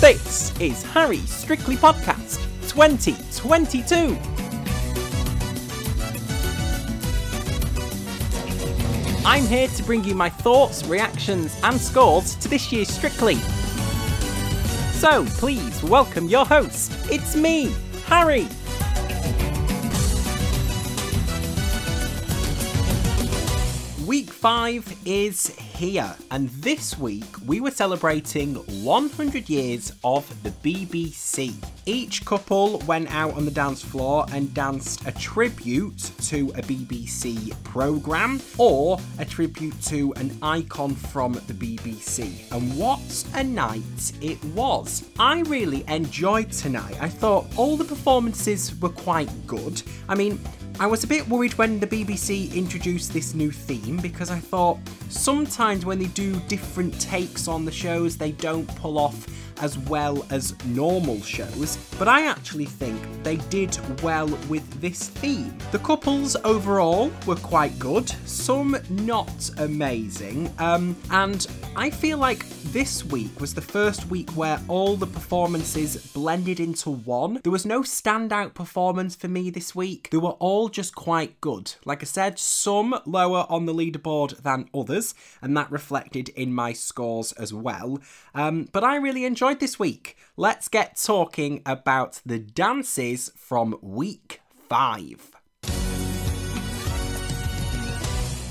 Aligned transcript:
This 0.00 0.58
is 0.60 0.82
Harry 0.84 1.18
Strictly 1.18 1.76
Podcast 1.76 2.38
2022. 2.68 4.16
I'm 9.26 9.44
here 9.46 9.66
to 9.66 9.82
bring 9.82 10.04
you 10.04 10.14
my 10.14 10.28
thoughts, 10.28 10.86
reactions, 10.86 11.58
and 11.64 11.80
scores 11.80 12.36
to 12.36 12.48
this 12.48 12.70
year's 12.70 12.88
Strictly. 12.88 13.34
So 14.92 15.24
please 15.38 15.82
welcome 15.82 16.28
your 16.28 16.46
host. 16.46 16.92
It's 17.10 17.34
me, 17.34 17.74
Harry. 18.06 18.46
Week 24.06 24.30
5 24.30 24.98
is 25.04 25.56
here, 25.76 26.16
and 26.30 26.48
this 26.48 26.98
week 26.98 27.24
we 27.44 27.60
were 27.60 27.70
celebrating 27.70 28.54
100 28.82 29.50
years 29.50 29.92
of 30.02 30.26
the 30.42 30.50
BBC. 30.50 31.54
Each 31.84 32.24
couple 32.24 32.78
went 32.86 33.14
out 33.14 33.34
on 33.34 33.44
the 33.44 33.50
dance 33.50 33.82
floor 33.82 34.24
and 34.32 34.52
danced 34.54 35.06
a 35.06 35.12
tribute 35.12 36.10
to 36.22 36.48
a 36.56 36.62
BBC 36.62 37.52
programme 37.62 38.40
or 38.56 38.98
a 39.18 39.24
tribute 39.26 39.80
to 39.82 40.14
an 40.14 40.36
icon 40.40 40.94
from 40.94 41.34
the 41.34 41.52
BBC. 41.52 42.50
And 42.52 42.76
what 42.78 43.24
a 43.34 43.44
night 43.44 44.12
it 44.22 44.42
was! 44.46 45.04
I 45.18 45.40
really 45.42 45.84
enjoyed 45.88 46.52
tonight. 46.52 46.96
I 47.00 47.10
thought 47.10 47.46
all 47.56 47.76
the 47.76 47.84
performances 47.84 48.74
were 48.80 48.88
quite 48.88 49.30
good. 49.46 49.82
I 50.08 50.14
mean, 50.14 50.40
I 50.78 50.86
was 50.86 51.04
a 51.04 51.06
bit 51.06 51.26
worried 51.26 51.54
when 51.54 51.80
the 51.80 51.86
BBC 51.86 52.54
introduced 52.54 53.14
this 53.14 53.32
new 53.32 53.50
theme 53.50 53.96
because 53.96 54.30
I 54.30 54.38
thought 54.38 54.78
sometimes 55.08 55.86
when 55.86 55.98
they 55.98 56.08
do 56.08 56.38
different 56.48 57.00
takes 57.00 57.48
on 57.48 57.64
the 57.64 57.72
shows, 57.72 58.18
they 58.18 58.32
don't 58.32 58.66
pull 58.76 58.98
off 58.98 59.26
as 59.60 59.78
well 59.78 60.26
as 60.30 60.54
normal 60.66 61.20
shows, 61.22 61.76
but 61.98 62.08
I 62.08 62.26
actually 62.26 62.66
think 62.66 63.00
they 63.22 63.36
did 63.36 63.78
well 64.02 64.26
with 64.48 64.68
this 64.80 65.08
theme. 65.08 65.56
The 65.72 65.78
couples 65.78 66.36
overall 66.44 67.10
were 67.26 67.36
quite 67.36 67.78
good, 67.78 68.08
some 68.26 68.76
not 68.90 69.50
amazing, 69.58 70.52
um, 70.58 70.96
and 71.10 71.46
I 71.76 71.90
feel 71.90 72.18
like 72.18 72.46
this 72.72 73.04
week 73.04 73.40
was 73.40 73.54
the 73.54 73.60
first 73.60 74.08
week 74.08 74.30
where 74.30 74.60
all 74.68 74.96
the 74.96 75.06
performances 75.06 75.96
blended 76.12 76.60
into 76.60 76.90
one. 76.90 77.40
There 77.42 77.52
was 77.52 77.64
no 77.64 77.82
standout 77.82 78.54
performance 78.54 79.14
for 79.14 79.28
me 79.28 79.50
this 79.50 79.74
week, 79.74 80.08
they 80.10 80.18
were 80.18 80.30
all 80.30 80.68
just 80.68 80.94
quite 80.94 81.40
good. 81.40 81.74
Like 81.84 82.02
I 82.02 82.06
said, 82.06 82.38
some 82.38 82.98
lower 83.06 83.46
on 83.48 83.66
the 83.66 83.74
leaderboard 83.74 84.42
than 84.42 84.68
others, 84.74 85.14
and 85.40 85.56
that 85.56 85.70
reflected 85.70 86.28
in 86.30 86.52
my 86.52 86.72
scores 86.72 87.32
as 87.32 87.54
well. 87.54 88.00
Um, 88.34 88.68
but 88.72 88.84
I 88.84 88.96
really 88.96 89.24
enjoyed 89.24 89.45
enjoyed 89.46 89.60
this 89.60 89.78
week, 89.78 90.16
let's 90.36 90.66
get 90.66 91.00
talking 91.00 91.62
about 91.64 92.20
the 92.26 92.40
dances 92.40 93.30
from 93.36 93.78
week 93.80 94.40
five. 94.68 95.30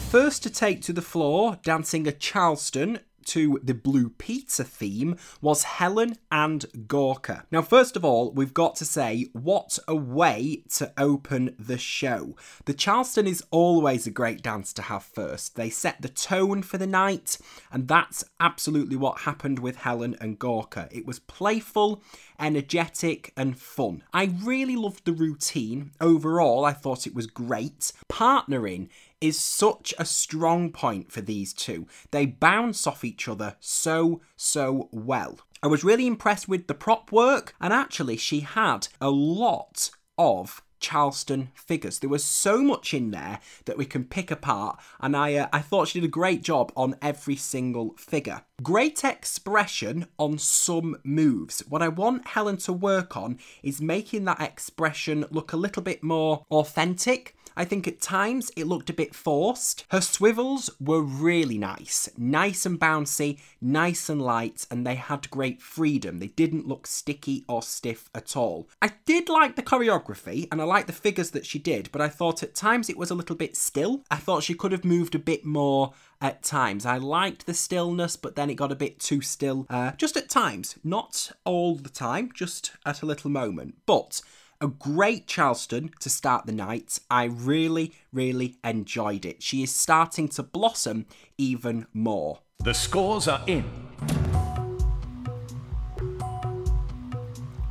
First 0.09 0.41
to 0.43 0.49
take 0.49 0.81
to 0.83 0.93
the 0.93 1.01
floor, 1.01 1.59
dancing 1.63 2.07
a 2.07 2.13
Charleston, 2.13 2.99
to 3.25 3.59
the 3.63 3.73
Blue 3.73 4.09
Peter 4.09 4.63
theme 4.63 5.17
was 5.41 5.63
Helen 5.63 6.15
and 6.31 6.65
Gorka. 6.87 7.45
Now, 7.51 7.61
first 7.61 7.95
of 7.95 8.05
all, 8.05 8.31
we've 8.31 8.53
got 8.53 8.75
to 8.75 8.85
say, 8.85 9.27
what 9.33 9.77
a 9.87 9.95
way 9.95 10.63
to 10.75 10.93
open 10.97 11.55
the 11.59 11.77
show. 11.77 12.35
The 12.65 12.73
Charleston 12.73 13.27
is 13.27 13.43
always 13.51 14.07
a 14.07 14.11
great 14.11 14.41
dance 14.41 14.73
to 14.73 14.83
have 14.83 15.03
first. 15.03 15.55
They 15.55 15.69
set 15.69 16.01
the 16.01 16.09
tone 16.09 16.61
for 16.61 16.77
the 16.77 16.87
night, 16.87 17.37
and 17.71 17.87
that's 17.87 18.23
absolutely 18.39 18.95
what 18.95 19.21
happened 19.21 19.59
with 19.59 19.77
Helen 19.77 20.15
and 20.21 20.39
Gorka. 20.39 20.87
It 20.91 21.05
was 21.05 21.19
playful, 21.19 22.01
energetic, 22.39 23.33
and 23.35 23.59
fun. 23.59 24.03
I 24.13 24.31
really 24.43 24.75
loved 24.75 25.05
the 25.05 25.13
routine. 25.13 25.91
Overall, 25.99 26.65
I 26.65 26.73
thought 26.73 27.07
it 27.07 27.15
was 27.15 27.27
great. 27.27 27.91
Partnering 28.09 28.89
is 29.21 29.39
such 29.39 29.93
a 29.97 30.05
strong 30.05 30.71
point 30.71 31.11
for 31.11 31.21
these 31.21 31.53
two. 31.53 31.87
They 32.11 32.25
bounce 32.25 32.85
off 32.85 33.03
each 33.03 33.27
other 33.27 33.55
so, 33.59 34.21
so 34.35 34.89
well. 34.91 35.39
I 35.63 35.67
was 35.67 35.83
really 35.83 36.05
impressed 36.05 36.47
with 36.47 36.67
the 36.67 36.73
prop 36.73 37.11
work, 37.11 37.55
and 37.59 37.73
actually, 37.73 38.17
she 38.17 38.41
had 38.41 38.87
a 39.01 39.09
lot 39.09 39.89
of 40.17 40.61
Charleston 40.79 41.49
figures. 41.55 41.97
There 41.97 42.09
was 42.09 42.23
so 42.23 42.61
much 42.61 42.93
in 42.93 43.09
there 43.09 43.39
that 43.65 43.77
we 43.77 43.85
can 43.85 44.03
pick 44.03 44.29
apart, 44.29 44.79
and 44.99 45.17
I 45.17 45.33
uh, 45.33 45.47
I 45.51 45.59
thought 45.59 45.87
she 45.87 45.99
did 45.99 46.07
a 46.07 46.11
great 46.11 46.43
job 46.43 46.71
on 46.75 46.95
every 47.01 47.35
single 47.35 47.95
figure. 47.97 48.41
Great 48.61 49.03
expression 49.03 50.05
on 50.19 50.37
some 50.37 50.97
moves. 51.03 51.61
What 51.67 51.81
I 51.81 51.87
want 51.87 52.27
Helen 52.27 52.57
to 52.57 52.73
work 52.73 53.17
on 53.17 53.39
is 53.63 53.81
making 53.81 54.25
that 54.25 54.41
expression 54.41 55.25
look 55.31 55.53
a 55.53 55.57
little 55.57 55.81
bit 55.81 56.03
more 56.03 56.45
authentic 56.51 57.35
I 57.57 57.65
think 57.65 57.87
at 57.87 58.01
times 58.01 58.51
it 58.55 58.67
looked 58.67 58.89
a 58.89 58.93
bit 58.93 59.15
forced. 59.15 59.85
Her 59.89 60.01
swivels 60.01 60.69
were 60.79 61.01
really 61.01 61.57
nice, 61.57 62.09
nice 62.17 62.65
and 62.65 62.79
bouncy, 62.79 63.39
nice 63.61 64.09
and 64.09 64.21
light, 64.21 64.65
and 64.69 64.85
they 64.85 64.95
had 64.95 65.29
great 65.29 65.61
freedom. 65.61 66.19
They 66.19 66.27
didn't 66.27 66.67
look 66.67 66.87
sticky 66.87 67.45
or 67.47 67.61
stiff 67.61 68.09
at 68.13 68.35
all. 68.35 68.67
I 68.81 68.91
did 69.05 69.29
like 69.29 69.55
the 69.55 69.63
choreography 69.63 70.47
and 70.51 70.61
I 70.61 70.65
liked 70.65 70.87
the 70.87 70.93
figures 70.93 71.31
that 71.31 71.45
she 71.45 71.59
did, 71.59 71.89
but 71.91 72.01
I 72.01 72.09
thought 72.09 72.43
at 72.43 72.55
times 72.55 72.89
it 72.89 72.97
was 72.97 73.09
a 73.09 73.15
little 73.15 73.35
bit 73.35 73.55
still. 73.55 74.03
I 74.11 74.17
thought 74.17 74.43
she 74.43 74.53
could 74.53 74.71
have 74.71 74.85
moved 74.85 75.15
a 75.15 75.19
bit 75.19 75.45
more 75.45 75.93
at 76.21 76.43
times. 76.43 76.85
I 76.85 76.97
liked 76.97 77.45
the 77.45 77.53
stillness, 77.53 78.15
but 78.15 78.35
then 78.35 78.49
it 78.49 78.55
got 78.55 78.71
a 78.71 78.75
bit 78.75 78.99
too 78.99 79.21
still. 79.21 79.65
Uh, 79.69 79.91
just 79.91 80.17
at 80.17 80.29
times, 80.29 80.75
not 80.83 81.31
all 81.43 81.75
the 81.75 81.89
time, 81.89 82.31
just 82.33 82.71
at 82.85 83.01
a 83.01 83.05
little 83.05 83.29
moment. 83.29 83.75
But 83.85 84.21
a 84.61 84.67
great 84.67 85.27
Charleston 85.27 85.91
to 85.99 86.09
start 86.09 86.45
the 86.45 86.51
night. 86.51 86.99
I 87.09 87.25
really, 87.25 87.93
really 88.13 88.55
enjoyed 88.63 89.25
it. 89.25 89.43
She 89.43 89.63
is 89.63 89.75
starting 89.75 90.27
to 90.29 90.43
blossom 90.43 91.05
even 91.37 91.87
more. 91.93 92.39
The 92.63 92.73
scores 92.73 93.27
are 93.27 93.41
in. 93.47 93.65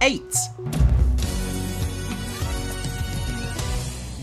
Eight. 0.01 0.35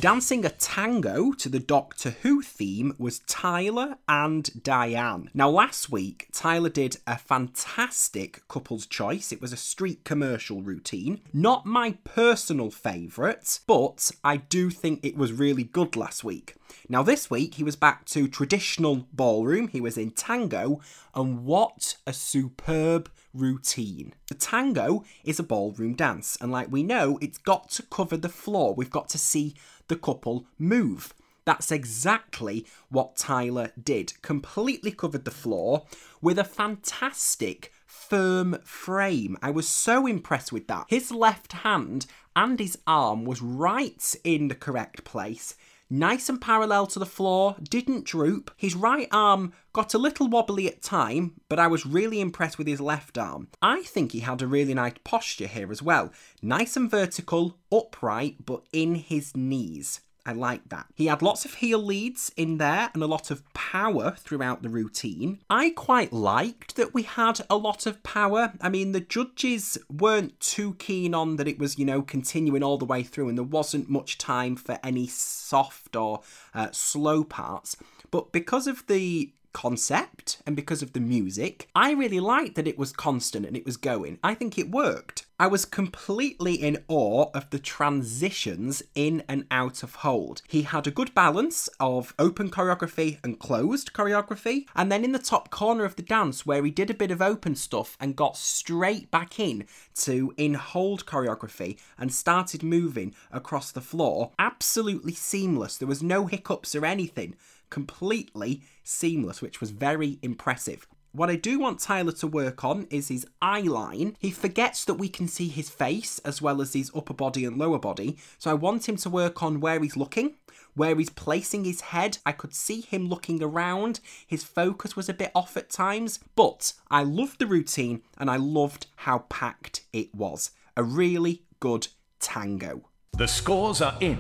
Dancing 0.02 0.44
a 0.46 0.50
tango 0.50 1.32
to 1.34 1.48
the 1.48 1.60
Doctor 1.60 2.16
Who 2.24 2.42
theme 2.42 2.96
was 2.98 3.20
Tyler 3.20 3.98
and 4.10 4.46
Dianne. 4.46 5.28
Now, 5.32 5.48
last 5.48 5.92
week, 5.92 6.28
Tyler 6.34 6.70
did 6.70 6.98
a 7.06 7.20
fantastic 7.20 8.42
couple's 8.48 8.88
choice. 8.88 9.32
It 9.32 9.40
was 9.40 9.54
a 9.54 9.58
street 9.58 10.04
commercial 10.04 10.64
routine. 10.64 11.22
Not 11.32 11.68
my 11.68 12.00
personal 12.04 12.72
favourite, 12.72 13.60
but 13.68 14.10
I 14.24 14.38
do 14.38 14.72
think 14.72 15.02
it 15.04 15.16
was 15.16 15.34
really 15.34 15.66
good 15.66 15.96
last 15.96 16.24
week. 16.24 16.56
Now, 16.90 17.04
this 17.04 17.30
week, 17.30 17.54
he 17.56 17.64
was 17.64 17.76
back 17.76 18.06
to 18.06 18.28
traditional 18.28 19.08
ballroom. 19.14 19.68
He 19.68 19.82
was 19.82 20.00
in 20.00 20.10
tango, 20.10 20.82
and 21.14 21.46
what 21.46 21.98
a 22.08 22.14
superb 22.14 23.12
routine. 23.34 24.14
The 24.28 24.36
tango 24.36 25.04
is 25.24 25.40
a 25.40 25.44
ballroom 25.44 25.94
dance, 25.94 26.38
and 26.42 26.52
like 26.52 26.72
we 26.72 26.84
know, 26.84 27.20
it's 27.22 27.38
got 27.38 27.70
to 27.72 27.84
cover 27.84 28.18
the 28.18 28.30
floor. 28.30 28.74
We've 28.74 28.90
got 28.90 29.10
to 29.10 29.18
see 29.18 29.56
the 29.92 29.98
couple 29.98 30.46
move. 30.58 31.14
That's 31.44 31.70
exactly 31.70 32.66
what 32.88 33.18
Tyler 33.18 33.72
did. 33.84 34.14
Completely 34.22 34.90
covered 34.92 35.26
the 35.26 35.32
floor 35.32 35.84
with 36.22 36.40
a 36.40 36.46
fantastic 36.46 37.74
firm 37.86 38.58
frame. 38.64 39.38
I 39.42 39.52
was 39.52 39.68
so 39.68 40.08
impressed 40.08 40.54
with 40.54 40.68
that. 40.68 40.86
His 40.88 41.12
left 41.12 41.52
hand 41.52 42.06
and 42.38 42.58
his 42.58 42.78
arm 42.88 43.26
was 43.26 43.42
right 43.42 44.16
in 44.24 44.48
the 44.48 44.56
correct 44.56 45.04
place 45.04 45.56
nice 45.92 46.30
and 46.30 46.42
parallel 46.42 46.88
to 46.88 47.00
the 47.00 47.06
floor, 47.06 47.56
didn't 47.62 48.06
droop. 48.06 48.52
His 48.58 48.74
right 48.74 49.08
arm 49.12 49.54
got 49.74 49.94
a 49.94 50.00
little 50.00 50.28
wobbly 50.28 50.68
at 50.68 50.82
time, 50.82 51.34
but 51.50 51.60
I 51.60 51.68
was 51.68 51.86
really 51.86 52.20
impressed 52.20 52.58
with 52.58 52.68
his 52.68 52.82
left 52.82 53.18
arm. 53.18 53.50
I 53.62 53.84
think 53.84 54.14
he 54.14 54.22
had 54.22 54.42
a 54.42 54.48
really 54.48 54.74
nice 54.74 54.96
posture 55.04 55.48
here 55.48 55.72
as 55.72 55.84
well. 55.84 56.12
Nice 56.42 56.76
and 56.76 56.90
vertical, 56.90 57.58
upright, 57.72 58.46
but 58.46 58.64
in 58.72 58.96
his 58.96 59.36
knees. 59.36 60.02
I 60.26 60.34
like 60.34 60.70
that. 60.70 60.86
He 60.94 61.08
had 61.08 61.22
lots 61.22 61.46
of 61.46 61.56
heel 61.56 61.80
leads 61.80 62.32
in 62.38 62.58
there 62.58 62.92
and 62.94 63.02
a 63.02 63.08
lot 63.08 63.32
of 63.32 63.52
power 63.54 64.16
throughout 64.18 64.62
the 64.62 64.70
routine. 64.70 65.40
I 65.50 65.72
quite 65.72 66.14
liked 66.14 66.76
that 66.76 66.94
we 66.94 67.04
had 67.04 67.42
a 67.50 67.58
lot 67.58 67.86
of 67.86 68.04
power. 68.04 68.54
I 68.62 68.70
mean, 68.70 68.92
the 68.92 69.00
judges 69.00 69.80
weren't 69.90 70.40
too 70.40 70.76
keen 70.76 71.16
on 71.16 71.38
that 71.38 71.48
it 71.48 71.58
was, 71.58 71.80
you 71.80 71.86
know, 71.86 72.02
continuing 72.04 72.62
all 72.62 72.78
the 72.78 72.86
way 72.86 73.02
through 73.02 73.30
and 73.30 73.38
there 73.38 73.44
wasn't 73.44 73.90
much 73.90 74.18
time 74.18 74.56
for 74.56 74.78
any 74.84 75.08
soft 75.08 75.96
or 75.96 76.22
uh, 76.54 76.70
slow 76.72 77.24
parts. 77.24 77.76
But 78.12 78.32
because 78.32 78.68
of 78.68 78.86
the 78.88 79.32
concept 79.54 80.42
and 80.46 80.56
because 80.56 80.82
of 80.82 80.94
the 80.94 81.00
music, 81.00 81.68
I 81.76 81.92
really 81.92 82.20
liked 82.20 82.56
that 82.56 82.68
it 82.68 82.78
was 82.78 82.94
constant 82.94 83.46
and 83.46 83.58
it 83.58 83.66
was 83.66 83.78
going. 83.78 84.20
I 84.24 84.34
think 84.34 84.58
it 84.58 84.72
worked. 84.72 85.26
I 85.42 85.48
was 85.48 85.66
completely 85.66 86.54
in 86.54 86.84
awe 86.88 87.32
of 87.34 87.50
the 87.50 87.58
transitions 87.58 88.84
in 88.94 89.24
and 89.28 89.48
out 89.50 89.82
of 89.82 89.96
hold. 89.96 90.44
He 90.48 90.62
had 90.62 90.86
a 90.86 90.92
good 90.92 91.16
balance 91.16 91.68
of 91.80 92.14
open 92.20 92.52
choreography 92.52 93.18
and 93.24 93.40
closed 93.40 93.92
choreography, 93.92 94.68
and 94.76 94.92
then 94.92 95.04
in 95.04 95.14
the 95.14 95.18
top 95.18 95.50
corner 95.50 95.84
of 95.84 95.96
the 95.96 96.04
dance 96.04 96.46
where 96.46 96.64
he 96.64 96.70
did 96.70 96.92
a 96.92 96.94
bit 96.94 97.10
of 97.10 97.24
open 97.24 97.56
stuff 97.56 97.98
and 98.00 98.16
got 98.16 98.38
straight 98.38 99.10
back 99.10 99.40
in 99.40 99.66
to 99.96 100.32
in 100.38 100.54
hold 100.54 101.08
choreography 101.08 101.80
and 101.98 102.14
started 102.14 102.62
moving 102.62 103.16
across 103.32 103.72
the 103.72 103.82
floor, 103.82 104.34
absolutely 104.38 105.14
seamless. 105.16 105.76
There 105.76 105.88
was 105.88 106.04
no 106.04 106.28
hiccups 106.28 106.76
or 106.76 106.86
anything 106.86 107.34
completely 107.72 108.62
seamless, 108.84 109.42
which 109.42 109.60
was 109.60 109.72
very 109.72 110.20
impressive. 110.22 110.86
What 111.14 111.30
I 111.30 111.36
do 111.36 111.60
want 111.60 111.80
Tyler 111.80 112.14
to 112.14 112.28
work 112.28 112.64
on 112.64 112.88
is 112.90 113.10
his 113.10 113.28
eye 113.42 113.62
line. 113.62 114.16
He 114.20 114.32
forgets 114.32 114.86
that 114.86 114.94
we 114.94 115.10
can 115.10 115.28
see 115.28 115.50
his 115.50 115.70
face 115.70 116.20
as 116.20 116.42
well 116.42 116.62
as 116.62 116.72
his 116.72 116.90
upper 116.96 117.14
body 117.14 117.44
and 117.44 117.58
lower 117.58 117.80
body. 117.80 118.18
So 118.38 118.50
I 118.50 118.54
want 118.54 118.88
him 118.88 118.96
to 118.96 119.10
work 119.10 119.44
on 119.44 119.60
where 119.60 119.82
he's 119.82 119.98
looking, 119.98 120.36
where 120.74 120.96
he's 120.96 121.10
placing 121.10 121.66
his 121.66 121.82
head. 121.82 122.20
I 122.26 122.32
could 122.32 122.54
see 122.54 122.80
him 122.80 123.10
looking 123.10 123.44
around. 123.44 124.00
His 124.26 124.46
focus 124.46 124.96
was 124.96 125.10
a 125.10 125.14
bit 125.14 125.32
off 125.36 125.58
at 125.58 125.70
times, 125.70 126.20
but 126.38 126.72
I 126.90 127.04
loved 127.04 127.40
the 127.40 127.48
routine 127.48 128.04
and 128.18 128.32
I 128.32 128.38
loved 128.38 128.88
how 128.96 129.26
packed 129.28 129.82
it 129.92 130.16
was. 130.16 130.52
A 130.78 130.84
really 130.84 131.44
good 131.60 131.90
tango. 132.22 132.84
The 133.18 133.28
scores 133.28 133.82
are 133.82 133.98
in. 134.00 134.18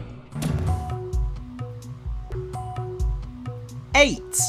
Eight. 3.95 4.41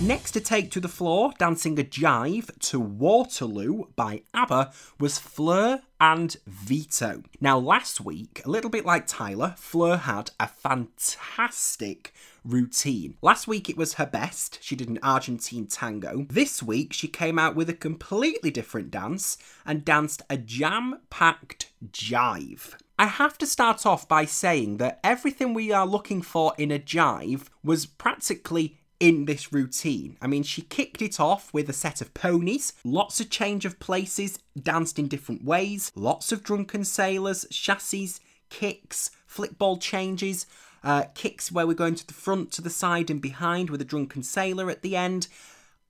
Next 0.00 0.32
to 0.32 0.40
take 0.40 0.72
to 0.72 0.80
the 0.80 0.88
floor, 0.88 1.32
dancing 1.38 1.78
a 1.78 1.84
jive 1.84 2.50
to 2.70 2.80
Waterloo 2.80 3.84
by 3.94 4.22
ABBA, 4.34 4.72
was 4.98 5.20
Fleur 5.20 5.82
and 6.00 6.36
Vito. 6.46 7.22
Now, 7.40 7.58
last 7.58 8.00
week, 8.00 8.42
a 8.44 8.50
little 8.50 8.70
bit 8.70 8.84
like 8.84 9.06
Tyler, 9.06 9.54
Fleur 9.56 9.96
had 9.96 10.32
a 10.38 10.48
fantastic 10.48 12.12
routine. 12.44 13.16
Last 13.22 13.46
week 13.46 13.70
it 13.70 13.76
was 13.76 13.94
her 13.94 14.04
best. 14.04 14.58
She 14.60 14.76
did 14.76 14.88
an 14.88 14.98
Argentine 15.00 15.68
tango. 15.68 16.26
This 16.28 16.62
week 16.62 16.92
she 16.92 17.08
came 17.08 17.38
out 17.38 17.54
with 17.54 17.70
a 17.70 17.74
completely 17.74 18.50
different 18.50 18.90
dance 18.90 19.38
and 19.64 19.84
danced 19.84 20.22
a 20.28 20.36
jam 20.36 21.00
packed 21.08 21.70
jive. 21.90 22.74
I 22.98 23.06
have 23.06 23.38
to 23.38 23.46
start 23.46 23.86
off 23.86 24.06
by 24.06 24.24
saying 24.24 24.76
that 24.78 25.00
everything 25.02 25.54
we 25.54 25.72
are 25.72 25.86
looking 25.86 26.20
for 26.20 26.52
in 26.58 26.70
a 26.70 26.78
jive 26.78 27.46
was 27.62 27.86
practically 27.86 28.78
in 29.00 29.24
this 29.24 29.52
routine. 29.52 30.16
I 30.22 30.26
mean, 30.26 30.42
she 30.42 30.62
kicked 30.62 31.02
it 31.02 31.18
off 31.18 31.52
with 31.52 31.68
a 31.68 31.72
set 31.72 32.00
of 32.00 32.14
ponies, 32.14 32.72
lots 32.84 33.20
of 33.20 33.30
change 33.30 33.64
of 33.64 33.80
places, 33.80 34.38
danced 34.60 34.98
in 34.98 35.08
different 35.08 35.44
ways, 35.44 35.92
lots 35.94 36.32
of 36.32 36.42
drunken 36.42 36.84
sailors, 36.84 37.44
chassés, 37.50 38.20
kicks, 38.50 39.10
flickball 39.28 39.80
changes, 39.80 40.46
uh, 40.82 41.04
kicks 41.14 41.50
where 41.50 41.66
we're 41.66 41.74
going 41.74 41.94
to 41.96 42.06
the 42.06 42.14
front, 42.14 42.52
to 42.52 42.62
the 42.62 42.70
side, 42.70 43.10
and 43.10 43.20
behind 43.20 43.70
with 43.70 43.80
a 43.80 43.84
drunken 43.84 44.22
sailor 44.22 44.70
at 44.70 44.82
the 44.82 44.96
end. 44.96 45.28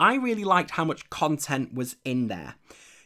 I 0.01 0.15
really 0.17 0.45
liked 0.45 0.73
how 0.73 0.85
much 0.85 1.11
content 1.11 1.75
was 1.75 1.97
in 2.05 2.29
there. 2.29 2.55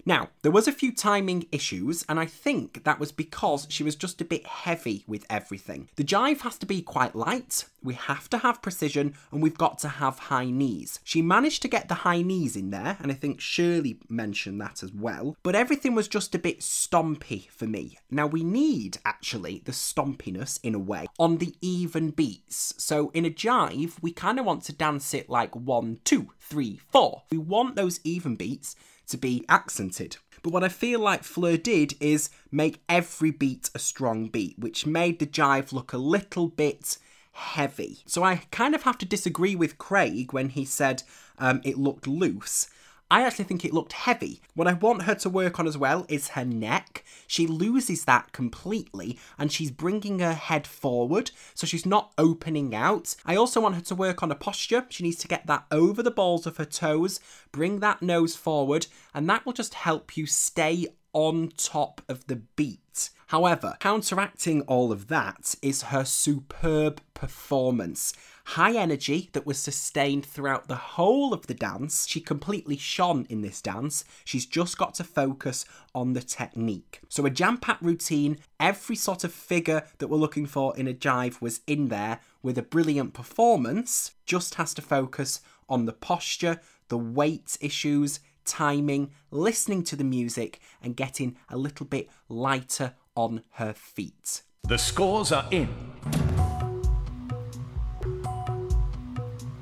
Now, 0.08 0.30
there 0.40 0.50
was 0.50 0.66
a 0.66 0.72
few 0.72 0.90
timing 0.90 1.44
issues, 1.52 2.02
and 2.08 2.18
I 2.18 2.24
think 2.24 2.84
that 2.84 2.98
was 2.98 3.12
because 3.12 3.66
she 3.68 3.82
was 3.82 3.94
just 3.94 4.22
a 4.22 4.24
bit 4.24 4.46
heavy 4.46 5.04
with 5.06 5.26
everything. 5.28 5.90
The 5.96 6.02
jive 6.02 6.40
has 6.40 6.56
to 6.60 6.64
be 6.64 6.80
quite 6.80 7.14
light, 7.14 7.66
we 7.82 7.92
have 7.92 8.30
to 8.30 8.38
have 8.38 8.62
precision, 8.62 9.12
and 9.30 9.42
we've 9.42 9.58
got 9.58 9.78
to 9.80 9.88
have 9.88 10.18
high 10.18 10.48
knees. 10.48 10.98
She 11.04 11.20
managed 11.20 11.60
to 11.60 11.68
get 11.68 11.88
the 11.88 12.06
high 12.06 12.22
knees 12.22 12.56
in 12.56 12.70
there, 12.70 12.96
and 13.00 13.12
I 13.12 13.14
think 13.14 13.42
Shirley 13.42 14.00
mentioned 14.08 14.58
that 14.62 14.82
as 14.82 14.94
well, 14.94 15.36
but 15.42 15.54
everything 15.54 15.94
was 15.94 16.08
just 16.08 16.34
a 16.34 16.38
bit 16.38 16.60
stompy 16.60 17.50
for 17.50 17.66
me. 17.66 17.98
Now, 18.10 18.26
we 18.26 18.42
need 18.42 18.96
actually 19.04 19.60
the 19.66 19.72
stompiness 19.72 20.58
in 20.62 20.74
a 20.74 20.78
way 20.78 21.08
on 21.18 21.36
the 21.36 21.54
even 21.60 22.12
beats. 22.12 22.72
So, 22.78 23.10
in 23.10 23.26
a 23.26 23.30
jive, 23.30 24.00
we 24.00 24.12
kind 24.12 24.38
of 24.38 24.46
want 24.46 24.64
to 24.64 24.72
dance 24.72 25.12
it 25.12 25.28
like 25.28 25.54
one, 25.54 26.00
two, 26.02 26.30
three, 26.40 26.80
four. 26.90 27.24
We 27.30 27.36
want 27.36 27.76
those 27.76 28.00
even 28.04 28.36
beats 28.36 28.74
to 29.08 29.16
be 29.16 29.44
accented. 29.48 30.16
But 30.42 30.52
what 30.52 30.64
I 30.64 30.68
feel 30.68 31.00
like 31.00 31.24
Fleur 31.24 31.56
did 31.56 31.94
is 32.00 32.30
make 32.50 32.82
every 32.88 33.30
beat 33.30 33.70
a 33.74 33.78
strong 33.78 34.28
beat, 34.28 34.58
which 34.58 34.86
made 34.86 35.18
the 35.18 35.26
jive 35.26 35.72
look 35.72 35.92
a 35.92 35.98
little 35.98 36.48
bit 36.48 36.98
heavy. 37.32 37.98
So 38.06 38.22
I 38.22 38.42
kind 38.50 38.74
of 38.74 38.82
have 38.82 38.98
to 38.98 39.06
disagree 39.06 39.56
with 39.56 39.78
Craig 39.78 40.32
when 40.32 40.50
he 40.50 40.64
said 40.64 41.02
um, 41.38 41.60
it 41.64 41.78
looked 41.78 42.06
loose. 42.06 42.68
I 43.10 43.22
actually 43.22 43.46
think 43.46 43.64
it 43.64 43.72
looked 43.72 43.92
heavy. 43.92 44.42
What 44.54 44.68
I 44.68 44.74
want 44.74 45.02
her 45.02 45.14
to 45.14 45.30
work 45.30 45.58
on 45.58 45.66
as 45.66 45.78
well 45.78 46.04
is 46.08 46.28
her 46.28 46.44
neck. 46.44 47.04
She 47.26 47.46
loses 47.46 48.04
that 48.04 48.32
completely 48.32 49.18
and 49.38 49.50
she's 49.50 49.70
bringing 49.70 50.18
her 50.18 50.34
head 50.34 50.66
forward, 50.66 51.30
so 51.54 51.66
she's 51.66 51.86
not 51.86 52.12
opening 52.18 52.74
out. 52.74 53.16
I 53.24 53.34
also 53.34 53.62
want 53.62 53.76
her 53.76 53.80
to 53.80 53.94
work 53.94 54.22
on 54.22 54.28
her 54.28 54.34
posture. 54.34 54.84
She 54.90 55.04
needs 55.04 55.18
to 55.18 55.28
get 55.28 55.46
that 55.46 55.64
over 55.70 56.02
the 56.02 56.10
balls 56.10 56.46
of 56.46 56.58
her 56.58 56.66
toes, 56.66 57.18
bring 57.50 57.80
that 57.80 58.02
nose 58.02 58.36
forward, 58.36 58.88
and 59.14 59.28
that 59.30 59.46
will 59.46 59.54
just 59.54 59.74
help 59.74 60.16
you 60.16 60.26
stay 60.26 60.86
on 61.14 61.52
top 61.56 62.02
of 62.08 62.26
the 62.26 62.36
beat. 62.36 63.10
However, 63.28 63.76
counteracting 63.78 64.62
all 64.62 64.90
of 64.90 65.08
that 65.08 65.54
is 65.60 65.82
her 65.82 66.06
superb 66.06 67.02
performance. 67.12 68.14
High 68.56 68.74
energy 68.74 69.28
that 69.34 69.44
was 69.44 69.58
sustained 69.58 70.24
throughout 70.24 70.66
the 70.66 70.76
whole 70.76 71.34
of 71.34 71.46
the 71.46 71.52
dance. 71.52 72.08
She 72.08 72.22
completely 72.22 72.78
shone 72.78 73.26
in 73.28 73.42
this 73.42 73.60
dance. 73.60 74.02
She's 74.24 74.46
just 74.46 74.78
got 74.78 74.94
to 74.94 75.04
focus 75.04 75.66
on 75.94 76.14
the 76.14 76.22
technique. 76.22 77.02
So, 77.10 77.26
a 77.26 77.30
jam 77.30 77.58
packed 77.58 77.82
routine, 77.82 78.38
every 78.58 78.96
sort 78.96 79.24
of 79.24 79.32
figure 79.34 79.82
that 79.98 80.08
we're 80.08 80.16
looking 80.16 80.46
for 80.46 80.74
in 80.74 80.88
a 80.88 80.94
jive 80.94 81.42
was 81.42 81.60
in 81.66 81.88
there 81.88 82.20
with 82.42 82.56
a 82.56 82.62
brilliant 82.62 83.12
performance, 83.12 84.12
just 84.24 84.54
has 84.54 84.72
to 84.72 84.80
focus 84.80 85.42
on 85.68 85.84
the 85.84 85.92
posture, 85.92 86.62
the 86.88 86.96
weight 86.96 87.58
issues, 87.60 88.20
timing, 88.46 89.10
listening 89.30 89.84
to 89.84 89.96
the 89.96 90.04
music, 90.04 90.60
and 90.82 90.96
getting 90.96 91.36
a 91.50 91.58
little 91.58 91.84
bit 91.84 92.08
lighter 92.30 92.94
on 93.18 93.42
her 93.54 93.72
feet. 93.72 94.42
The 94.62 94.78
scores 94.78 95.32
are 95.32 95.44
in. 95.50 95.68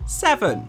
Seven. 0.06 0.68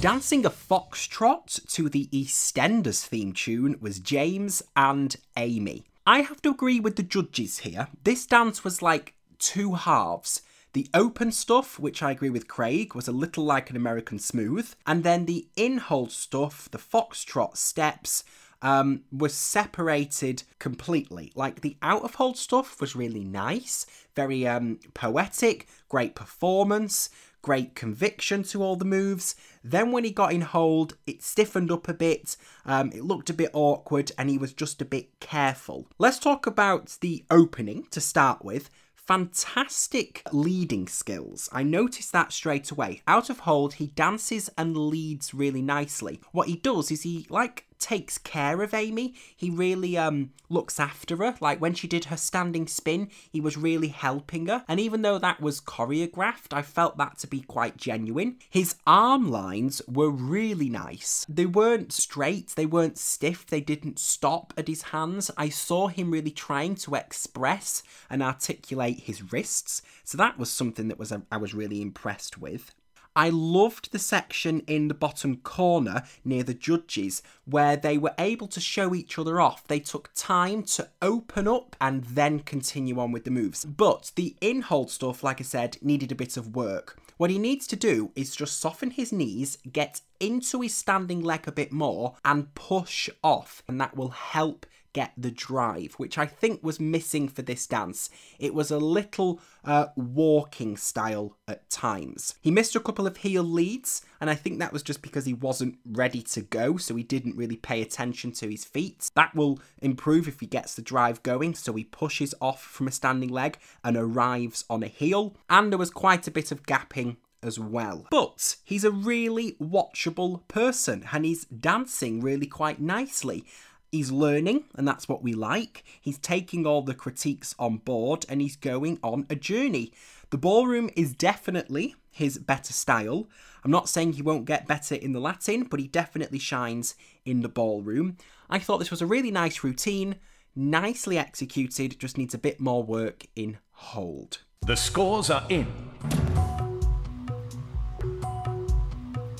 Dancing 0.00 0.44
a 0.44 0.50
foxtrot 0.50 1.64
to 1.74 1.88
the 1.88 2.08
EastEnders 2.12 3.06
theme 3.06 3.32
tune 3.32 3.76
was 3.80 4.00
James 4.00 4.62
and 4.74 5.14
Amy. 5.36 5.84
I 6.04 6.22
have 6.22 6.42
to 6.42 6.50
agree 6.50 6.80
with 6.80 6.96
the 6.96 7.04
judges 7.04 7.58
here. 7.58 7.86
This 8.02 8.26
dance 8.26 8.64
was 8.64 8.82
like 8.82 9.14
two 9.38 9.74
halves. 9.74 10.42
The 10.72 10.88
open 10.94 11.30
stuff, 11.30 11.78
which 11.78 12.02
I 12.02 12.12
agree 12.12 12.30
with 12.30 12.48
Craig, 12.48 12.94
was 12.94 13.06
a 13.06 13.12
little 13.12 13.44
like 13.44 13.70
an 13.70 13.76
American 13.76 14.18
Smooth, 14.18 14.72
and 14.86 15.04
then 15.04 15.26
the 15.26 15.46
in 15.54 15.78
hold 15.78 16.12
stuff, 16.12 16.68
the 16.70 16.78
foxtrot 16.78 17.56
steps, 17.56 18.24
um, 18.62 19.02
was 19.12 19.34
separated 19.34 20.42
completely. 20.58 21.32
Like 21.34 21.60
the 21.60 21.76
out 21.82 22.02
of 22.02 22.14
hold 22.14 22.36
stuff 22.36 22.80
was 22.80 22.96
really 22.96 23.24
nice, 23.24 23.86
very 24.14 24.46
um, 24.46 24.80
poetic, 24.94 25.68
great 25.88 26.14
performance, 26.14 27.10
great 27.42 27.74
conviction 27.74 28.42
to 28.42 28.62
all 28.62 28.76
the 28.76 28.84
moves. 28.84 29.34
Then 29.64 29.92
when 29.92 30.04
he 30.04 30.10
got 30.10 30.32
in 30.32 30.42
hold, 30.42 30.96
it 31.06 31.22
stiffened 31.22 31.70
up 31.70 31.88
a 31.88 31.94
bit, 31.94 32.36
um, 32.66 32.90
it 32.92 33.04
looked 33.04 33.30
a 33.30 33.34
bit 33.34 33.50
awkward, 33.52 34.12
and 34.18 34.28
he 34.28 34.38
was 34.38 34.52
just 34.52 34.82
a 34.82 34.84
bit 34.86 35.18
careful. 35.20 35.88
Let's 35.98 36.18
talk 36.18 36.46
about 36.46 36.98
the 37.00 37.24
opening 37.30 37.86
to 37.90 38.00
start 38.00 38.44
with 38.44 38.70
fantastic 38.94 40.22
leading 40.30 40.86
skills. 40.86 41.48
I 41.52 41.64
noticed 41.64 42.12
that 42.12 42.32
straight 42.32 42.70
away. 42.70 43.02
Out 43.08 43.28
of 43.28 43.40
hold, 43.40 43.74
he 43.74 43.88
dances 43.88 44.48
and 44.56 44.76
leads 44.76 45.34
really 45.34 45.62
nicely. 45.62 46.20
What 46.30 46.46
he 46.46 46.56
does 46.56 46.92
is 46.92 47.02
he 47.02 47.26
like 47.28 47.66
takes 47.80 48.18
care 48.18 48.62
of 48.62 48.74
Amy. 48.74 49.14
He 49.36 49.50
really 49.50 49.96
um 49.96 50.30
looks 50.48 50.78
after 50.78 51.16
her. 51.16 51.36
Like 51.40 51.60
when 51.60 51.74
she 51.74 51.88
did 51.88 52.06
her 52.06 52.16
standing 52.16 52.66
spin, 52.66 53.08
he 53.30 53.40
was 53.40 53.56
really 53.56 53.88
helping 53.88 54.46
her. 54.46 54.64
And 54.68 54.78
even 54.78 55.02
though 55.02 55.18
that 55.18 55.40
was 55.40 55.60
choreographed, 55.60 56.52
I 56.52 56.62
felt 56.62 56.98
that 56.98 57.18
to 57.18 57.26
be 57.26 57.40
quite 57.40 57.76
genuine. 57.76 58.36
His 58.48 58.76
arm 58.86 59.30
lines 59.30 59.80
were 59.88 60.10
really 60.10 60.68
nice. 60.68 61.24
They 61.28 61.46
weren't 61.46 61.92
straight, 61.92 62.48
they 62.56 62.66
weren't 62.66 62.98
stiff, 62.98 63.46
they 63.46 63.60
didn't 63.60 63.98
stop 63.98 64.52
at 64.56 64.68
his 64.68 64.82
hands. 64.82 65.30
I 65.36 65.48
saw 65.48 65.88
him 65.88 66.10
really 66.10 66.30
trying 66.30 66.74
to 66.76 66.94
express 66.94 67.82
and 68.08 68.22
articulate 68.22 69.00
his 69.00 69.32
wrists. 69.32 69.82
So 70.04 70.18
that 70.18 70.38
was 70.38 70.50
something 70.50 70.88
that 70.88 70.98
was 70.98 71.12
I 71.30 71.36
was 71.36 71.54
really 71.54 71.80
impressed 71.80 72.38
with. 72.38 72.74
I 73.16 73.28
loved 73.30 73.90
the 73.90 73.98
section 73.98 74.60
in 74.66 74.88
the 74.88 74.94
bottom 74.94 75.38
corner 75.38 76.04
near 76.24 76.42
the 76.42 76.54
judges 76.54 77.22
where 77.44 77.76
they 77.76 77.98
were 77.98 78.14
able 78.18 78.46
to 78.48 78.60
show 78.60 78.94
each 78.94 79.18
other 79.18 79.40
off. 79.40 79.66
They 79.66 79.80
took 79.80 80.10
time 80.14 80.62
to 80.64 80.88
open 81.02 81.48
up 81.48 81.74
and 81.80 82.04
then 82.04 82.40
continue 82.40 83.00
on 83.00 83.10
with 83.10 83.24
the 83.24 83.30
moves. 83.30 83.64
But 83.64 84.12
the 84.14 84.36
in 84.40 84.62
hold 84.62 84.90
stuff, 84.90 85.24
like 85.24 85.40
I 85.40 85.44
said, 85.44 85.78
needed 85.82 86.12
a 86.12 86.16
bit 86.16 86.36
of 86.36 86.54
work. 86.54 87.00
What 87.16 87.30
he 87.30 87.38
needs 87.38 87.66
to 87.66 87.76
do 87.76 88.12
is 88.14 88.34
just 88.34 88.60
soften 88.60 88.92
his 88.92 89.12
knees, 89.12 89.58
get 89.70 90.00
into 90.20 90.62
his 90.62 90.74
standing 90.74 91.20
leg 91.20 91.46
a 91.46 91.52
bit 91.52 91.72
more, 91.72 92.14
and 92.24 92.54
push 92.54 93.10
off, 93.22 93.62
and 93.68 93.80
that 93.80 93.96
will 93.96 94.10
help 94.10 94.64
get 94.92 95.12
the 95.16 95.30
drive, 95.30 95.94
which 95.94 96.18
I 96.18 96.26
think 96.26 96.62
was 96.62 96.80
missing 96.80 97.28
for 97.28 97.42
this 97.42 97.66
dance. 97.66 98.10
It 98.38 98.54
was 98.54 98.70
a 98.70 98.78
little 98.78 99.40
uh, 99.64 99.86
walking 99.96 100.76
style 100.76 101.36
at 101.46 101.68
times. 101.70 102.34
He 102.40 102.50
missed 102.50 102.76
a 102.76 102.80
couple 102.80 103.06
of 103.06 103.18
heel 103.18 103.42
leads, 103.42 104.02
and 104.20 104.30
I 104.30 104.34
think 104.34 104.58
that 104.58 104.72
was 104.72 104.82
just 104.82 105.02
because 105.02 105.26
he 105.26 105.34
wasn't 105.34 105.78
ready 105.84 106.22
to 106.22 106.42
go, 106.42 106.76
so 106.76 106.96
he 106.96 107.02
didn't 107.02 107.36
really 107.36 107.56
pay 107.56 107.82
attention 107.82 108.32
to 108.32 108.48
his 108.48 108.64
feet. 108.64 109.10
That 109.14 109.34
will 109.34 109.60
improve 109.80 110.28
if 110.28 110.40
he 110.40 110.46
gets 110.46 110.74
the 110.74 110.82
drive 110.82 111.22
going, 111.22 111.54
so 111.54 111.72
he 111.74 111.84
pushes 111.84 112.34
off 112.40 112.62
from 112.62 112.88
a 112.88 112.92
standing 112.92 113.30
leg 113.30 113.58
and 113.84 113.96
arrives 113.96 114.64
on 114.68 114.82
a 114.82 114.88
heel. 114.88 115.36
And 115.48 115.70
there 115.70 115.78
was 115.78 115.90
quite 115.90 116.26
a 116.26 116.32
bit 116.32 116.52
of 116.52 116.64
gapping 116.64 117.16
as 117.42 117.58
well. 117.58 118.06
But 118.10 118.56
he's 118.64 118.84
a 118.84 118.90
really 118.90 119.52
watchable 119.52 120.46
person 120.48 121.06
and 121.12 121.24
he's 121.24 121.44
dancing 121.46 122.20
really 122.20 122.46
quite 122.46 122.80
nicely. 122.80 123.44
He's 123.92 124.12
learning, 124.12 124.64
and 124.76 124.86
that's 124.86 125.08
what 125.08 125.22
we 125.22 125.34
like. 125.34 125.82
He's 126.00 126.18
taking 126.18 126.64
all 126.64 126.82
the 126.82 126.94
critiques 126.94 127.56
on 127.58 127.78
board 127.78 128.24
and 128.28 128.40
he's 128.40 128.54
going 128.54 129.00
on 129.02 129.26
a 129.28 129.34
journey. 129.34 129.92
The 130.30 130.38
ballroom 130.38 130.90
is 130.94 131.12
definitely 131.12 131.96
his 132.08 132.38
better 132.38 132.72
style. 132.72 133.28
I'm 133.64 133.70
not 133.72 133.88
saying 133.88 134.12
he 134.12 134.22
won't 134.22 134.44
get 134.44 134.68
better 134.68 134.94
in 134.94 135.12
the 135.12 135.20
Latin, 135.20 135.64
but 135.64 135.80
he 135.80 135.88
definitely 135.88 136.38
shines 136.38 136.94
in 137.24 137.42
the 137.42 137.48
ballroom. 137.48 138.16
I 138.48 138.60
thought 138.60 138.78
this 138.78 138.92
was 138.92 139.02
a 139.02 139.06
really 139.06 139.32
nice 139.32 139.64
routine, 139.64 140.16
nicely 140.54 141.18
executed, 141.18 141.98
just 141.98 142.16
needs 142.16 142.34
a 142.34 142.38
bit 142.38 142.60
more 142.60 142.84
work 142.84 143.26
in 143.34 143.58
hold. 143.72 144.38
The 144.66 144.76
scores 144.76 145.30
are 145.30 145.44
in. 145.48 145.66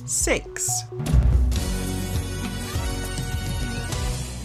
Six. 0.06 0.82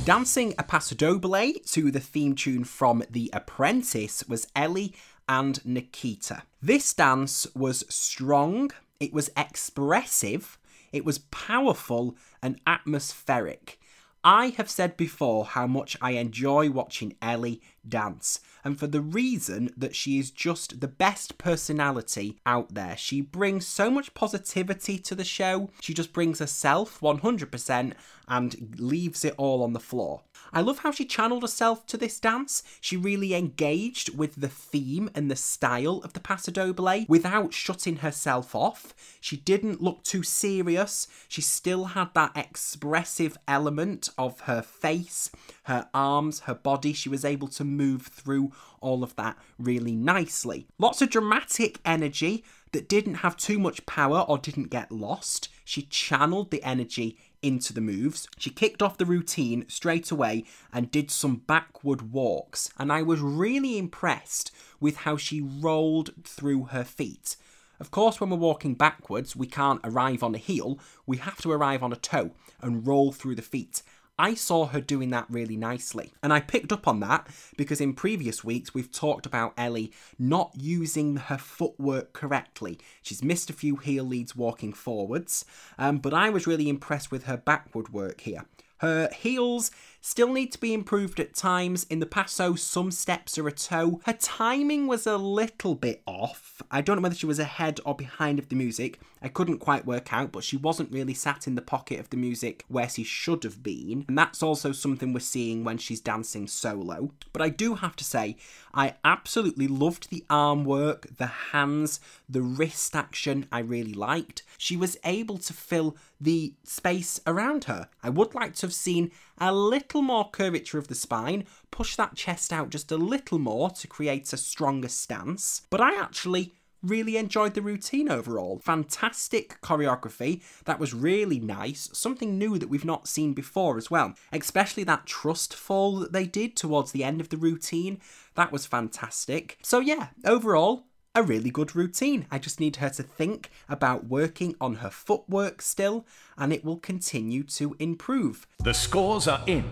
Dancing 0.06 0.54
a 0.60 0.64
paso 0.64 0.94
doble 0.94 1.54
to 1.66 1.90
the 1.90 2.00
theme 2.00 2.36
tune 2.36 2.64
from 2.64 3.04
The 3.10 3.32
Apprentice 3.34 4.24
was 4.28 4.46
Ellie 4.56 4.94
and 5.28 5.66
Nikita. 5.66 6.44
This 6.62 6.94
dance 6.94 7.48
was 7.56 7.84
strong, 7.90 8.70
it 9.00 9.14
was 9.14 9.32
expressive, 9.36 10.60
it 10.92 11.04
was 11.04 11.18
powerful 11.32 12.16
and 12.40 12.62
atmospheric. 12.68 13.80
I 14.24 14.50
have 14.58 14.70
said 14.70 14.96
before 14.96 15.44
how 15.44 15.66
much 15.66 15.98
I 16.00 16.12
enjoy 16.12 16.70
watching 16.70 17.16
Ellie 17.20 17.64
dance, 17.88 18.42
and 18.66 18.80
for 18.80 18.88
the 18.88 19.00
reason 19.00 19.70
that 19.78 19.96
she 19.96 20.18
is 20.18 20.32
just 20.32 20.82
the 20.82 20.88
best 20.88 21.38
personality 21.38 22.40
out 22.46 22.74
there. 22.74 22.98
She 22.98 23.22
brings 23.22 23.68
so 23.68 23.92
much 23.92 24.16
positivity 24.16 24.98
to 24.98 25.14
the 25.14 25.24
show, 25.24 25.70
she 25.80 25.94
just 25.94 26.12
brings 26.12 26.40
herself 26.40 27.00
100% 27.00 27.94
and 28.28 28.76
leaves 28.80 29.24
it 29.24 29.36
all 29.38 29.62
on 29.64 29.74
the 29.74 29.80
floor. 29.80 30.22
I 30.52 30.62
love 30.62 30.80
how 30.80 30.92
she 30.92 31.06
channeled 31.06 31.44
herself 31.44 31.86
to 31.88 31.98
this 31.98 32.20
dance. 32.20 32.64
She 32.80 32.98
really 32.98 33.34
engaged 33.34 34.18
with 34.18 34.36
the 34.36 34.48
theme 34.48 35.10
and 35.14 35.30
the 35.30 35.36
style 35.36 36.02
of 36.04 36.14
the 36.14 36.20
Paso 36.20 36.52
Doble 36.52 37.06
without 37.08 37.54
shutting 37.54 37.98
herself 37.98 38.56
off. 38.56 38.94
She 39.20 39.38
didn't 39.38 39.82
look 39.82 40.04
too 40.04 40.24
serious. 40.24 41.08
She 41.28 41.42
still 41.42 41.86
had 41.86 42.14
that 42.14 42.32
expressive 42.36 43.38
element 43.48 44.10
of 44.18 44.42
her 44.42 44.62
face, 44.62 45.30
her 45.66 45.88
arms, 45.94 46.42
her 46.42 46.56
body. 46.56 46.94
She 46.94 47.10
was 47.10 47.26
able 47.26 47.48
to 47.50 47.64
move 47.64 48.04
through 48.04 48.52
all 48.82 49.04
of 49.04 49.16
that 49.16 49.38
really 49.58 49.96
nicely. 49.96 50.68
Lots 50.78 51.02
of 51.02 51.10
dramatic 51.10 51.80
energy 51.86 52.44
that 52.72 52.90
didn't 52.90 53.16
have 53.16 53.38
too 53.38 53.60
much 53.60 53.86
power 53.86 54.26
or 54.28 54.38
didn't 54.38 54.70
get 54.70 54.92
lost. 54.92 55.50
She 55.64 55.84
channeled 55.84 56.52
the 56.52 56.64
energy 56.64 57.18
into 57.42 57.74
the 57.74 57.82
moves. 57.82 58.28
She 58.38 58.50
kicked 58.50 58.82
off 58.82 58.98
the 58.98 59.06
routine 59.06 59.66
straight 59.68 60.12
away 60.12 60.46
and 60.74 60.92
did 60.92 61.12
some 61.12 61.38
backward 61.48 62.12
walks, 62.12 62.72
and 62.78 62.92
I 62.92 63.02
was 63.02 63.22
really 63.22 63.78
impressed 63.78 64.52
with 64.80 64.98
how 64.98 65.16
she 65.16 65.42
rolled 65.42 66.12
through 66.24 66.66
her 66.66 66.84
feet. 66.84 67.38
Of 67.80 67.92
course, 67.92 68.20
when 68.20 68.30
we're 68.30 68.38
walking 68.38 68.74
backwards, 68.74 69.36
we 69.36 69.48
can't 69.48 69.82
arrive 69.84 70.24
on 70.24 70.34
a 70.34 70.40
heel, 70.40 70.80
we 71.06 71.18
have 71.18 71.42
to 71.42 71.52
arrive 71.52 71.84
on 71.84 71.92
a 71.92 71.98
toe 71.98 72.32
and 72.62 72.88
roll 72.88 73.12
through 73.12 73.36
the 73.36 73.42
feet. 73.42 73.84
I 74.18 74.34
saw 74.34 74.68
her 74.68 74.80
doing 74.80 75.10
that 75.10 75.26
really 75.30 75.58
nicely. 75.58 76.14
And 76.24 76.32
I 76.32 76.40
picked 76.40 76.72
up 76.72 76.88
on 76.88 77.00
that 77.02 77.28
because 77.58 77.82
in 77.82 77.94
previous 77.94 78.44
weeks 78.44 78.74
we've 78.74 78.92
talked 78.92 79.26
about 79.26 79.54
Ellie 79.58 79.92
not 80.18 80.52
using 80.56 81.18
her 81.18 81.38
footwork 81.38 82.14
correctly. 82.14 82.80
She's 83.02 83.24
missed 83.24 83.50
a 83.50 83.54
few 83.54 83.76
heel 83.76 84.06
leads 84.06 84.36
walking 84.36 84.74
forwards, 84.74 85.46
um, 85.78 85.98
but 85.98 86.14
I 86.14 86.30
was 86.30 86.48
really 86.48 86.70
impressed 86.70 87.12
with 87.12 87.26
her 87.26 87.38
backward 87.38 87.92
work 87.92 88.22
here. 88.22 88.46
Her 88.80 89.10
heels 89.14 89.72
still 90.06 90.32
need 90.32 90.52
to 90.52 90.60
be 90.60 90.72
improved 90.72 91.20
at 91.20 91.34
times. 91.34 91.84
In 91.90 92.00
the 92.00 92.06
paso, 92.06 92.54
some 92.54 92.92
steps 92.92 93.40
are 93.40 93.48
a 93.48 93.52
toe. 93.52 94.02
Her 94.06 94.14
timing 94.14 94.86
was 94.86 95.08
a 95.08 95.18
little 95.18 95.74
bit 95.74 96.04
off. 96.06 96.62
I 96.70 96.82
don't 96.82 96.98
know 96.98 97.02
whether 97.02 97.16
she 97.16 97.26
was 97.26 97.40
ahead 97.40 97.80
or 97.86 97.96
behind 97.96 98.38
of 98.38 98.50
the 98.50 98.56
music. 98.56 99.00
I 99.24 99.30
couldn't 99.30 99.58
quite 99.58 99.88
work 99.88 100.14
out, 100.14 100.32
but 100.32 100.44
she 100.44 100.58
wasn't 100.58 100.92
really 100.92 101.16
sat 101.16 101.48
in 101.48 101.56
the 101.56 101.62
pocket 101.64 102.00
of 102.00 102.12
the 102.12 102.18
music 102.18 102.64
where 102.68 102.88
she 102.88 103.04
should 103.04 103.44
have 103.44 103.64
been. 103.64 104.06
And 104.08 104.16
that's 104.16 104.44
also 104.44 104.72
something 104.72 105.12
we're 105.12 105.22
seeing 105.22 105.64
when 105.64 105.80
she's 105.80 106.02
dancing 106.02 106.46
solo. 106.46 107.10
But 107.34 107.42
I 107.42 107.50
do 107.50 107.74
have 107.74 107.96
to 107.96 108.04
say, 108.04 108.38
I 108.76 108.94
absolutely 109.04 109.68
loved 109.68 110.12
the 110.12 110.24
arm 110.30 110.66
work, 110.66 111.18
the 111.18 111.26
hands, 111.26 112.00
the 112.30 112.44
wrist 112.44 112.96
action, 112.96 113.48
I 113.52 113.60
really 113.60 113.94
liked. 113.94 114.44
She 114.60 114.78
was 114.78 114.98
able 115.04 115.40
to 115.40 115.54
fill 115.54 115.98
the 116.22 116.54
space 116.64 117.20
around 117.26 117.64
her. 117.64 117.90
I 118.04 118.10
would 118.10 118.36
like 118.36 118.54
to 118.56 118.68
have 118.68 118.74
seen 118.74 119.12
a 119.38 119.54
little 119.54 120.02
more 120.02 120.30
curvature 120.30 120.78
of 120.78 120.88
the 120.88 120.96
spine, 120.96 121.46
push 121.72 121.96
that 121.96 122.16
chest 122.16 122.54
out 122.54 122.70
just 122.70 122.92
a 122.92 122.98
little 122.98 123.40
more 123.40 123.70
to 123.70 123.88
create 123.88 124.32
a 124.34 124.38
stronger 124.38 124.90
stance. 124.90 125.62
But 125.70 125.82
I 125.82 126.00
actually 126.00 126.54
really 126.82 127.18
enjoyed 127.18 127.54
the 127.54 127.62
routine 127.62 128.10
overall. 128.10 128.60
Fantastic 128.64 129.60
choreography, 129.62 130.42
that 130.66 130.80
was 130.80 130.94
really 130.94 131.40
nice, 131.40 131.90
something 131.94 132.38
new 132.38 132.58
that 132.58 132.70
we've 132.70 132.86
not 132.86 133.08
seen 133.08 133.34
before 133.34 133.78
as 133.78 133.90
well. 133.90 134.14
Especially 134.32 134.84
that 134.84 135.06
trust 135.06 135.54
fall 135.54 135.98
that 135.98 136.14
they 136.14 136.26
did 136.26 136.56
towards 136.56 136.92
the 136.92 137.04
end 137.04 137.20
of 137.20 137.30
the 137.30 137.38
routine, 137.38 138.00
that 138.36 138.52
was 138.52 138.66
fantastic. 138.66 139.58
So, 139.64 139.80
yeah, 139.80 140.10
overall, 140.26 140.86
a 141.16 141.24
really 141.24 141.50
good 141.50 141.76
routine. 141.76 142.28
I 142.30 142.38
just 142.38 142.60
need 142.60 142.76
her 142.76 142.90
to 142.90 143.02
think 143.02 143.50
about 143.70 144.06
working 144.06 144.56
on 144.60 144.76
her 144.76 144.90
footwork 144.90 145.62
still, 145.62 146.06
and 146.38 146.52
it 146.52 146.66
will 146.66 146.78
continue 146.78 147.44
to 147.44 147.76
improve. 147.80 148.46
The 148.64 148.74
scores 148.74 149.28
are 149.28 149.42
in. 149.48 149.64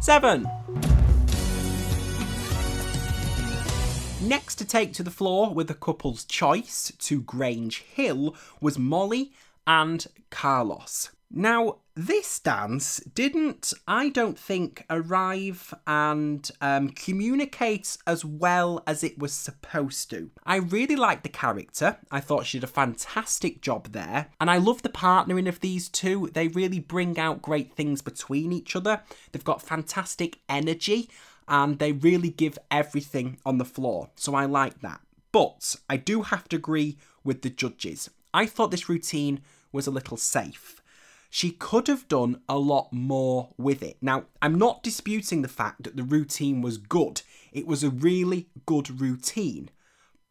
Seven. 0.00 0.46
Next 4.20 4.56
to 4.56 4.64
take 4.64 4.92
to 4.94 5.02
the 5.02 5.10
floor 5.10 5.54
with 5.54 5.68
the 5.68 5.74
couple's 5.74 6.24
choice 6.24 6.92
to 6.98 7.20
Grange 7.20 7.82
Hill 7.82 8.34
was 8.60 8.78
Molly 8.78 9.32
and 9.66 10.06
Carlos. 10.30 11.10
Now, 11.36 11.78
this 11.96 12.38
dance 12.38 13.00
didn't, 13.00 13.72
I 13.88 14.08
don't 14.08 14.38
think, 14.38 14.84
arrive 14.88 15.74
and 15.84 16.48
um, 16.60 16.90
communicate 16.90 17.96
as 18.06 18.24
well 18.24 18.84
as 18.86 19.02
it 19.02 19.18
was 19.18 19.32
supposed 19.32 20.10
to. 20.10 20.30
I 20.44 20.56
really 20.56 20.94
liked 20.94 21.24
the 21.24 21.28
character. 21.28 21.98
I 22.08 22.20
thought 22.20 22.46
she 22.46 22.58
did 22.58 22.64
a 22.64 22.68
fantastic 22.68 23.60
job 23.60 23.90
there. 23.90 24.28
And 24.40 24.48
I 24.48 24.58
love 24.58 24.82
the 24.82 24.88
partnering 24.88 25.48
of 25.48 25.58
these 25.58 25.88
two. 25.88 26.30
They 26.32 26.46
really 26.46 26.78
bring 26.78 27.18
out 27.18 27.42
great 27.42 27.74
things 27.74 28.00
between 28.00 28.52
each 28.52 28.76
other. 28.76 29.02
They've 29.32 29.42
got 29.42 29.60
fantastic 29.60 30.38
energy 30.48 31.10
and 31.48 31.80
they 31.80 31.90
really 31.90 32.30
give 32.30 32.60
everything 32.70 33.38
on 33.44 33.58
the 33.58 33.64
floor. 33.64 34.10
So 34.14 34.36
I 34.36 34.44
like 34.44 34.82
that. 34.82 35.00
But 35.32 35.74
I 35.90 35.96
do 35.96 36.22
have 36.22 36.48
to 36.50 36.56
agree 36.56 36.96
with 37.24 37.42
the 37.42 37.50
judges. 37.50 38.08
I 38.32 38.46
thought 38.46 38.70
this 38.70 38.88
routine 38.88 39.40
was 39.72 39.88
a 39.88 39.92
little 39.92 40.16
safe 40.16 40.80
she 41.34 41.50
could 41.50 41.88
have 41.88 42.06
done 42.06 42.40
a 42.48 42.56
lot 42.56 42.92
more 42.92 43.48
with 43.58 43.82
it. 43.82 43.96
Now, 44.00 44.26
I'm 44.40 44.54
not 44.54 44.84
disputing 44.84 45.42
the 45.42 45.48
fact 45.48 45.82
that 45.82 45.96
the 45.96 46.04
routine 46.04 46.62
was 46.62 46.78
good, 46.78 47.22
it 47.50 47.66
was 47.66 47.82
a 47.82 47.90
really 47.90 48.46
good 48.66 49.00
routine. 49.00 49.68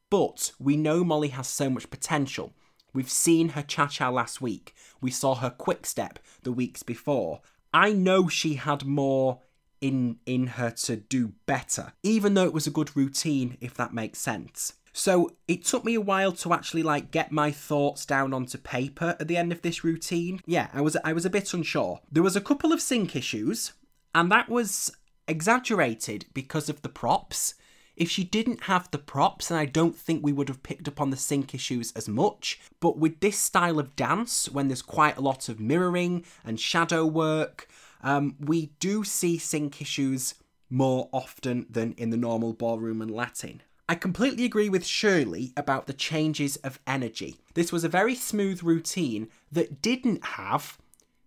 But 0.10 0.53
we 0.60 0.77
know 0.77 1.03
Molly 1.03 1.27
has 1.27 1.50
so 1.50 1.69
much 1.69 1.89
potential. 1.89 2.53
We've 2.93 3.10
seen 3.10 3.50
her 3.50 3.63
cha 3.63 3.88
cha 3.88 4.07
last 4.07 4.41
week, 4.41 4.74
we 5.01 5.12
saw 5.12 5.36
her 5.36 5.50
quick 5.50 5.86
step 5.86 6.19
the 6.43 6.53
weeks 6.53 6.83
before. 6.83 7.41
I 7.74 7.91
know 7.91 8.29
she 8.29 8.53
had 8.53 8.86
more 8.86 9.41
in 9.81 10.19
in 10.25 10.48
her 10.55 10.72
to 10.72 10.95
do 10.95 11.33
better, 11.45 11.91
even 12.03 12.33
though 12.33 12.45
it 12.45 12.53
was 12.53 12.65
a 12.65 12.72
good 12.72 12.95
routine, 12.95 13.57
if 13.60 13.74
that 13.74 13.93
makes 13.93 14.19
sense. 14.19 14.75
So 14.94 15.32
it 15.48 15.66
took 15.66 15.84
me 15.84 15.96
a 15.96 16.02
while 16.02 16.32
to 16.34 16.54
actually 16.54 16.84
like 16.84 17.10
get 17.10 17.32
my 17.32 17.52
thoughts 17.52 18.06
down 18.06 18.32
onto 18.32 18.60
paper 18.60 19.18
at 19.20 19.28
the 19.28 19.38
end 19.38 19.52
of 19.52 19.64
this 19.64 19.84
routine. 19.84 20.40
Yeah, 20.46 20.68
I 20.72 20.82
was 20.82 20.96
I 21.04 21.14
was 21.14 21.26
a 21.26 21.32
bit 21.32 21.54
unsure. 21.54 22.00
There 22.12 22.24
was 22.24 22.36
a 22.36 22.42
couple 22.42 22.72
of 22.72 22.82
sync 22.82 23.16
issues, 23.16 23.74
and 24.14 24.32
that 24.32 24.50
was 24.50 24.96
exaggerated 25.28 26.28
because 26.34 26.70
of 26.70 26.84
the 26.84 26.90
props. 26.90 27.56
If 27.96 28.10
she 28.10 28.24
didn't 28.24 28.64
have 28.64 28.90
the 28.90 28.98
props, 28.98 29.50
then 29.50 29.58
I 29.58 29.66
don't 29.66 29.96
think 29.96 30.24
we 30.24 30.34
would 30.34 30.50
have 30.50 30.64
picked 30.64 30.88
up 30.88 31.02
on 31.02 31.10
the 31.10 31.18
sync 31.18 31.54
issues 31.54 31.92
as 31.96 32.08
much. 32.08 32.60
But 32.80 32.98
with 32.98 33.20
this 33.20 33.38
style 33.38 33.80
of 33.80 33.96
dance, 33.96 34.50
when 34.50 34.68
there's 34.68 34.82
quite 34.82 35.18
a 35.18 35.22
lot 35.22 35.48
of 35.50 35.60
mirroring 35.60 36.26
and 36.44 36.60
shadow 36.60 37.06
work, 37.06 37.68
um, 38.02 38.36
we 38.40 38.72
do 38.80 39.04
see 39.04 39.38
sync 39.38 39.82
issues 39.82 40.36
more 40.70 41.08
often 41.12 41.68
than 41.70 41.94
in 41.94 42.10
the 42.10 42.18
normal 42.18 42.54
ballroom 42.54 43.00
and 43.02 43.12
Latin. 43.12 43.62
I 43.88 43.96
completely 43.96 44.46
agree 44.46 44.70
with 44.70 44.86
Shirley 44.86 45.52
about 45.58 45.88
the 45.88 45.94
changes 45.94 46.56
of 46.58 46.80
energy. 46.88 47.38
This 47.54 47.72
was 47.72 47.84
a 47.84 47.90
very 47.90 48.16
smooth 48.16 48.63
routine 48.63 49.28
that 49.52 49.82
didn't 49.82 50.24
have 50.24 50.78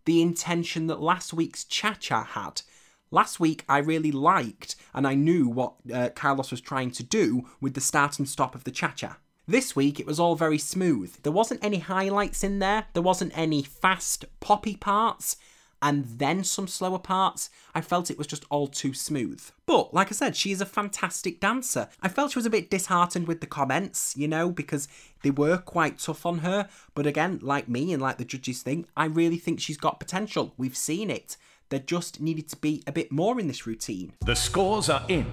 the 0.06 0.22
intention 0.22 0.86
that 0.86 1.00
last 1.00 1.34
week's 1.34 1.64
Cha 1.64 1.94
Cha 1.94 2.24
had. 2.24 2.62
Last 3.10 3.38
week, 3.38 3.64
I 3.68 3.78
really 3.78 4.10
liked 4.10 4.76
and 4.94 5.06
I 5.06 5.14
knew 5.14 5.48
what 5.48 5.74
uh, 5.92 6.08
Carlos 6.14 6.50
was 6.50 6.60
trying 6.60 6.90
to 6.92 7.02
do 7.02 7.46
with 7.60 7.74
the 7.74 7.80
start 7.80 8.18
and 8.18 8.28
stop 8.28 8.54
of 8.54 8.64
the 8.64 8.70
Cha 8.70 8.92
Cha. 8.92 9.18
This 9.46 9.76
week, 9.76 10.00
it 10.00 10.06
was 10.06 10.18
all 10.18 10.34
very 10.34 10.58
smooth. 10.58 11.14
There 11.22 11.32
wasn't 11.32 11.62
any 11.62 11.78
highlights 11.78 12.42
in 12.42 12.58
there, 12.58 12.86
there 12.94 13.02
wasn't 13.02 13.36
any 13.36 13.62
fast, 13.62 14.24
poppy 14.40 14.76
parts 14.76 15.36
and 15.82 16.04
then 16.04 16.42
some 16.42 16.66
slower 16.66 16.98
parts, 16.98 17.50
I 17.74 17.80
felt 17.80 18.10
it 18.10 18.18
was 18.18 18.26
just 18.26 18.44
all 18.50 18.66
too 18.66 18.94
smooth. 18.94 19.42
But, 19.66 19.92
like 19.92 20.08
I 20.08 20.14
said, 20.14 20.34
she 20.34 20.52
is 20.52 20.60
a 20.60 20.66
fantastic 20.66 21.40
dancer. 21.40 21.88
I 22.02 22.08
felt 22.08 22.32
she 22.32 22.38
was 22.38 22.46
a 22.46 22.50
bit 22.50 22.70
disheartened 22.70 23.28
with 23.28 23.40
the 23.40 23.46
comments, 23.46 24.14
you 24.16 24.26
know, 24.26 24.50
because 24.50 24.88
they 25.22 25.30
were 25.30 25.58
quite 25.58 25.98
tough 25.98 26.24
on 26.24 26.38
her. 26.38 26.68
But 26.94 27.06
again, 27.06 27.40
like 27.42 27.68
me 27.68 27.92
and 27.92 28.02
like 28.02 28.18
the 28.18 28.24
judges 28.24 28.62
think, 28.62 28.86
I 28.96 29.04
really 29.06 29.38
think 29.38 29.60
she's 29.60 29.76
got 29.76 30.00
potential. 30.00 30.54
We've 30.56 30.76
seen 30.76 31.10
it. 31.10 31.36
There 31.68 31.80
just 31.80 32.20
needed 32.20 32.48
to 32.50 32.56
be 32.56 32.82
a 32.86 32.92
bit 32.92 33.10
more 33.10 33.38
in 33.40 33.48
this 33.48 33.66
routine. 33.66 34.14
The 34.24 34.36
scores 34.36 34.88
are 34.88 35.04
in. 35.08 35.26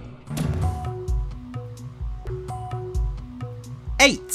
Eight. 4.00 4.34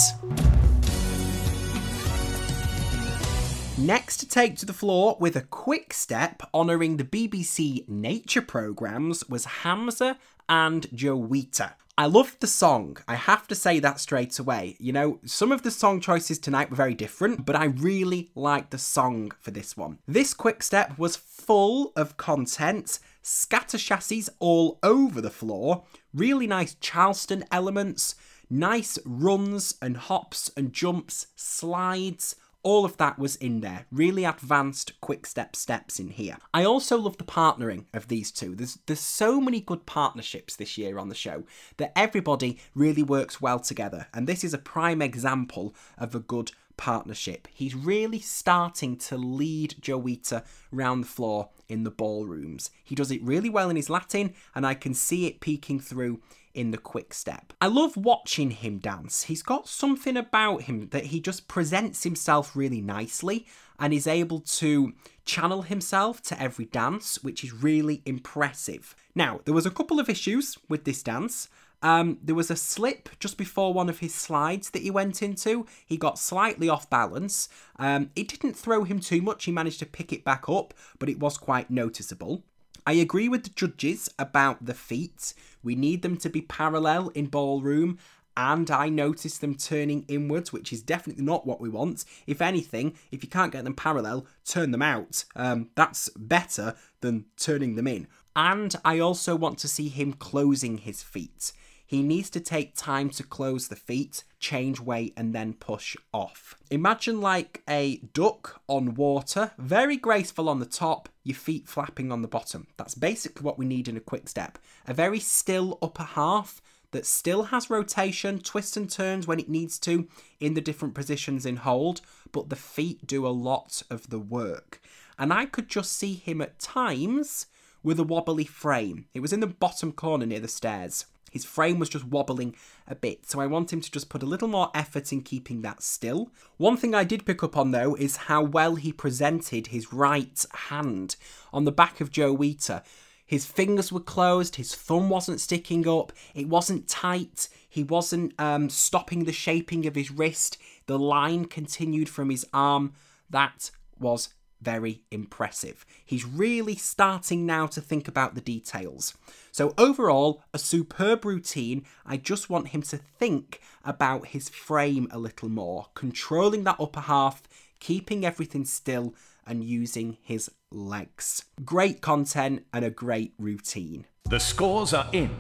Next 3.79 4.17
to 4.17 4.29
take 4.29 4.57
to 4.57 4.67
the 4.67 4.73
floor 4.73 5.17
with 5.21 5.37
a 5.37 5.43
quick 5.43 5.95
step 5.95 6.43
honouring 6.53 6.97
the 6.97 7.05
BBC 7.05 7.89
Nature 7.89 8.43
programmes 8.43 9.29
was 9.29 9.45
Hamza 9.45 10.19
and 10.49 10.91
Jowita. 10.91 11.75
I 11.97 12.07
loved 12.07 12.41
the 12.41 12.49
song. 12.49 12.97
I 13.07 13.15
have 13.15 13.47
to 13.47 13.55
say 13.55 13.79
that 13.79 14.01
straight 14.01 14.37
away. 14.41 14.75
You 14.81 14.93
know, 14.93 15.21
some 15.25 15.53
of 15.53 15.63
the 15.63 15.71
song 15.71 16.01
choices 16.01 16.41
tonight 16.41 16.71
were 16.71 16.77
very 16.77 16.95
different, 16.95 17.47
but 17.47 17.55
I 17.55 17.67
really 17.67 18.33
liked 18.35 18.73
the 18.73 18.79
song 18.79 19.31
for 19.39 19.53
this 19.53 19.77
one. 19.77 19.99
This 20.09 20.35
quick 20.35 20.65
step 20.65 20.99
was 20.99 21.15
full 21.15 21.93
of 21.95 22.17
content, 22.17 22.99
scatter 23.23 23.79
chassés 23.79 24.29
all 24.41 24.81
over 24.83 25.21
the 25.21 25.31
floor, 25.31 25.85
really 26.13 26.49
nice 26.49 26.75
Charleston 26.81 27.45
elements, 27.53 28.17
nice 28.51 28.99
runs 29.05 29.77
and 29.81 29.97
hops 29.97 30.51
and 30.57 30.73
jumps, 30.73 31.29
slides, 31.37 32.35
all 32.69 32.85
of 32.85 32.99
that 32.99 33.19
was 33.19 33.35
in 33.37 33.63
there. 33.63 33.87
Really 33.91 34.27
advanced 34.27 35.01
quick 35.01 35.25
step 35.25 35.57
steps 35.57 35.99
in 35.99 36.11
here. 36.11 36.37
I 36.53 36.65
also 36.65 36.99
love 36.99 37.17
the 37.17 37.25
partnering 37.25 37.87
of 37.95 38.09
these 38.09 38.31
two. 38.31 38.55
There's 38.55 38.79
there's 38.85 39.01
so 39.01 39.41
many 39.41 39.63
good 39.63 39.87
partnerships 39.87 40.55
this 40.55 40.77
year 40.77 40.99
on 40.99 41.09
the 41.09 41.15
show 41.15 41.45
that 41.79 41.93
everybody 41.97 42.59
really 42.75 43.03
works 43.03 43.41
well 43.41 43.59
together. 43.59 44.09
And 44.13 44.27
this 44.27 44.45
is 44.45 44.53
a 44.53 44.59
prime 44.59 45.01
example 45.01 45.75
of 45.97 46.15
a 46.15 46.21
good 46.21 46.53
partnership. 46.77 47.49
He's 47.55 47.75
really 47.75 48.21
starting 48.21 48.99
to 48.99 49.17
lead 49.17 49.77
Jowita 49.81 50.45
round 50.71 51.05
the 51.05 51.09
floor 51.09 51.49
in 51.71 51.85
the 51.85 51.91
ballrooms. 51.91 52.71
He 52.85 52.95
does 52.95 53.11
it 53.11 53.23
really 53.23 53.49
well 53.49 53.71
in 53.71 53.77
his 53.77 53.89
Latin, 53.89 54.35
and 54.55 54.67
I 54.67 54.75
can 54.75 54.93
see 54.93 55.27
it 55.27 55.41
peeking 55.41 55.81
through 55.81 56.21
in 56.59 56.73
the 56.73 56.79
quick 56.79 57.15
step. 57.15 57.53
I 57.61 57.69
love 57.69 57.97
watching 57.97 58.51
him 58.51 58.79
dance. 58.79 59.23
He's 59.23 59.43
got 59.43 59.69
something 59.69 60.17
about 60.17 60.63
him 60.63 60.89
that 60.89 61.07
he 61.07 61.21
just 61.21 61.47
presents 61.47 62.03
himself 62.03 62.57
really 62.57 62.81
nicely 62.81 63.47
and 63.79 63.95
is 63.95 64.09
able 64.09 64.41
to 64.41 64.93
channel 65.25 65.63
himself 65.63 66.21
to 66.23 66.43
every 66.43 66.65
dance, 66.65 67.23
which 67.23 67.45
is 67.45 67.53
really 67.53 68.03
impressive. 68.05 68.97
Now, 69.15 69.41
there 69.45 69.55
was 69.55 69.67
a 69.67 69.71
couple 69.71 70.01
of 70.01 70.09
issues 70.09 70.59
with 70.69 70.83
this 70.83 71.01
dance. 71.01 71.49
Um, 71.81 72.19
there 72.21 72.35
was 72.35 72.51
a 72.51 72.57
slip 72.57 73.09
just 73.21 73.39
before 73.39 73.73
one 73.73 73.89
of 73.89 74.01
his 74.01 74.13
slides 74.13 74.71
that 74.71 74.83
he 74.83 74.91
went 74.91 75.23
into. 75.23 75.65
He 75.87 75.97
got 75.97 76.19
slightly 76.19 76.69
off 76.69 76.91
balance. 76.91 77.49
Um, 77.79 78.11
it 78.17 78.27
didn't 78.27 78.57
throw 78.57 78.83
him 78.83 78.99
too 78.99 79.23
much. 79.23 79.45
He 79.45 79.53
managed 79.53 79.79
to 79.79 79.87
pick 79.87 80.13
it 80.13 80.25
back 80.25 80.49
up, 80.49 80.75
but 80.99 81.09
it 81.09 81.21
was 81.21 81.39
quite 81.39 81.71
noticeable. 81.71 82.43
I 82.89 82.93
agree 82.93 83.29
with 83.29 83.45
the 83.45 83.51
judges 83.51 84.09
about 84.19 84.65
the 84.65 84.73
feet. 84.73 85.35
We 85.63 85.75
need 85.75 86.03
them 86.03 86.17
to 86.19 86.29
be 86.29 86.43
parallel 86.43 87.09
in 87.09 87.27
ballroom, 87.27 87.99
and 88.37 88.71
I 88.71 88.89
noticed 88.89 89.41
them 89.41 89.57
turning 89.57 90.05
inwards, 90.07 90.53
which 90.53 90.73
is 90.73 90.81
definitely 90.81 91.25
not 91.25 91.47
what 91.47 91.61
we 91.61 91.69
want. 91.69 92.05
If 92.27 92.41
anything, 92.41 92.97
if 93.11 93.25
you 93.25 93.29
can't 93.29 93.51
get 93.51 93.65
them 93.65 93.75
parallel, 93.75 94.27
turn 94.45 94.71
them 94.71 94.83
out. 94.83 95.25
Um, 95.35 95.71
that's 95.75 96.09
better 96.17 96.77
than 97.01 97.27
turning 97.37 97.75
them 97.75 97.89
in. 97.89 98.07
And 98.37 98.77
I 98.85 99.01
also 99.01 99.35
want 99.35 99.59
to 99.59 99.69
see 99.69 99.89
him 99.89 100.13
closing 100.13 100.79
his 100.79 101.03
feet. 101.03 101.53
He 101.89 102.03
needs 102.03 102.29
to 102.31 102.41
take 102.41 102.77
time 102.77 103.09
to 103.09 103.23
close 103.23 103.69
the 103.69 103.75
feet, 103.75 104.23
change 104.39 104.79
weight, 104.79 105.15
and 105.17 105.35
then 105.35 105.55
push 105.55 105.97
off. 106.13 106.55
Imagine 106.71 107.23
like 107.23 107.63
a 107.67 107.97
duck 108.13 108.61
on 108.69 108.95
water, 108.95 109.53
very 109.57 109.97
graceful 109.97 110.51
on 110.51 110.59
the 110.59 110.67
top, 110.67 111.09
your 111.25 111.35
feet 111.35 111.67
flapping 111.67 112.13
on 112.13 112.21
the 112.21 112.29
bottom. 112.29 112.67
That's 112.77 112.95
basically 112.95 113.43
what 113.43 113.59
we 113.59 113.65
need 113.65 113.89
in 113.89 113.97
a 113.97 114.01
quick 114.01 114.29
step. 114.29 114.59
A 114.87 114.93
very 114.93 115.19
still 115.19 115.79
upper 115.81 116.03
half 116.03 116.61
that 116.91 117.07
still 117.07 117.45
has 117.45 117.71
rotation, 117.71 118.39
twists 118.39 118.77
and 118.77 118.91
turns 118.91 119.27
when 119.27 119.41
it 119.41 119.49
needs 119.49 119.79
to 119.79 120.07
in 120.41 120.53
the 120.53 120.61
different 120.61 120.95
positions 120.95 121.47
in 121.47 121.57
hold, 121.57 122.03
but 122.33 122.51
the 122.51 122.57
feet 122.57 123.07
do 123.07 123.27
a 123.27 123.29
lot 123.29 123.83
of 123.89 124.11
the 124.11 124.19
work. 124.19 124.83
And 125.19 125.33
I 125.33 125.47
could 125.47 125.69
just 125.71 125.95
see 125.95 126.13
him 126.13 126.43
at 126.43 126.59
times 126.59 127.47
with 127.83 127.99
a 127.99 128.05
wobbly 128.05 128.45
frame. 128.45 129.07
It 129.15 129.21
was 129.21 129.33
in 129.33 129.41
the 129.41 129.47
bottom 129.47 129.93
corner 129.93 130.27
near 130.27 130.41
the 130.41 130.49
stairs. 130.49 131.07
His 131.31 131.45
frame 131.45 131.79
was 131.79 131.89
just 131.89 132.05
wobbling 132.05 132.55
a 132.87 132.95
bit, 132.95 133.29
so 133.29 133.41
I 133.41 133.47
want 133.47 133.73
him 133.73 133.81
to 133.81 133.91
just 133.91 134.09
put 134.09 134.23
a 134.23 134.27
little 134.27 134.49
more 134.49 134.71
effort 134.75 135.13
in 135.13 135.23
keeping 135.23 135.63
that 135.63 135.83
still. 135.83 136.31
One 136.57 136.77
thing 136.77 136.95
I 136.95 137.05
did 137.05 137.27
pick 137.27 137.43
up 137.43 137.57
on 137.57 137.71
though 137.71 137.95
is 137.95 138.17
how 138.17 138.43
well 138.43 138.77
he 138.77 138.93
presented 138.93 139.69
his 139.69 139.93
right 139.93 140.45
hand 140.69 141.17
on 141.53 141.65
the 141.65 141.73
back 141.73 142.01
of 142.01 142.11
Jowita. 142.11 142.83
His 143.29 143.45
fingers 143.45 143.93
were 143.93 144.01
closed, 144.01 144.57
his 144.57 144.75
thumb 144.75 145.11
wasn't 145.11 145.41
sticking 145.41 145.87
up, 145.87 146.13
it 146.35 146.49
wasn't 146.49 146.89
tight, 146.89 147.49
he 147.69 147.85
wasn't 147.85 148.33
um, 148.41 148.71
stopping 148.71 149.25
the 149.25 149.33
shaping 149.33 149.87
of 149.87 149.95
his 149.95 150.11
wrist, 150.11 150.57
the 150.87 150.99
line 150.99 151.45
continued 151.45 152.09
from 152.09 152.31
his 152.31 152.47
arm. 152.55 152.95
That 153.29 153.71
was 153.99 154.31
very 154.61 155.03
impressive. 155.11 155.85
He's 156.05 156.25
really 156.25 156.75
starting 156.75 157.47
now 157.47 157.67
to 157.69 157.81
think 157.81 158.09
about 158.09 158.35
the 158.35 158.41
details. 158.41 159.15
So, 159.53 159.75
overall, 159.79 160.43
a 160.53 160.59
superb 160.59 161.25
routine. 161.25 161.85
I 162.05 162.17
just 162.17 162.51
want 162.51 162.69
him 162.69 162.83
to 162.83 162.97
think 162.97 163.61
about 163.85 164.29
his 164.29 164.49
frame 164.49 165.09
a 165.11 165.19
little 165.19 165.49
more, 165.49 165.87
controlling 165.95 166.65
that 166.65 166.81
upper 166.81 167.01
half, 167.01 167.43
keeping 167.81 168.25
everything 168.25 168.65
still, 168.65 169.15
and 169.47 169.65
using 169.65 170.19
his 170.21 170.51
legs. 170.71 171.45
Great 171.65 172.01
content 172.01 172.65
and 172.73 172.85
a 172.85 172.91
great 172.91 173.33
routine. 173.39 174.07
The 174.29 174.39
scores 174.39 174.93
are 174.93 175.09
in. 175.13 175.31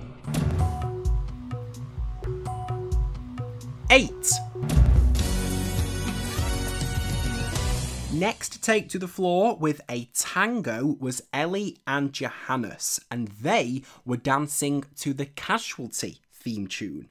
Eight. 3.90 4.32
Next 8.18 8.48
to 8.54 8.60
take 8.60 8.88
to 8.88 8.98
the 8.98 9.06
floor 9.06 9.54
with 9.54 9.80
a 9.88 10.06
tango 10.06 10.96
was 10.98 11.22
Ellie 11.32 11.76
and 11.86 12.12
Johannes, 12.12 12.98
and 13.12 13.28
they 13.28 13.82
were 14.04 14.16
dancing 14.16 14.82
to 14.96 15.14
the 15.14 15.26
Casualty 15.26 16.18
theme 16.32 16.66
tune. 16.66 17.10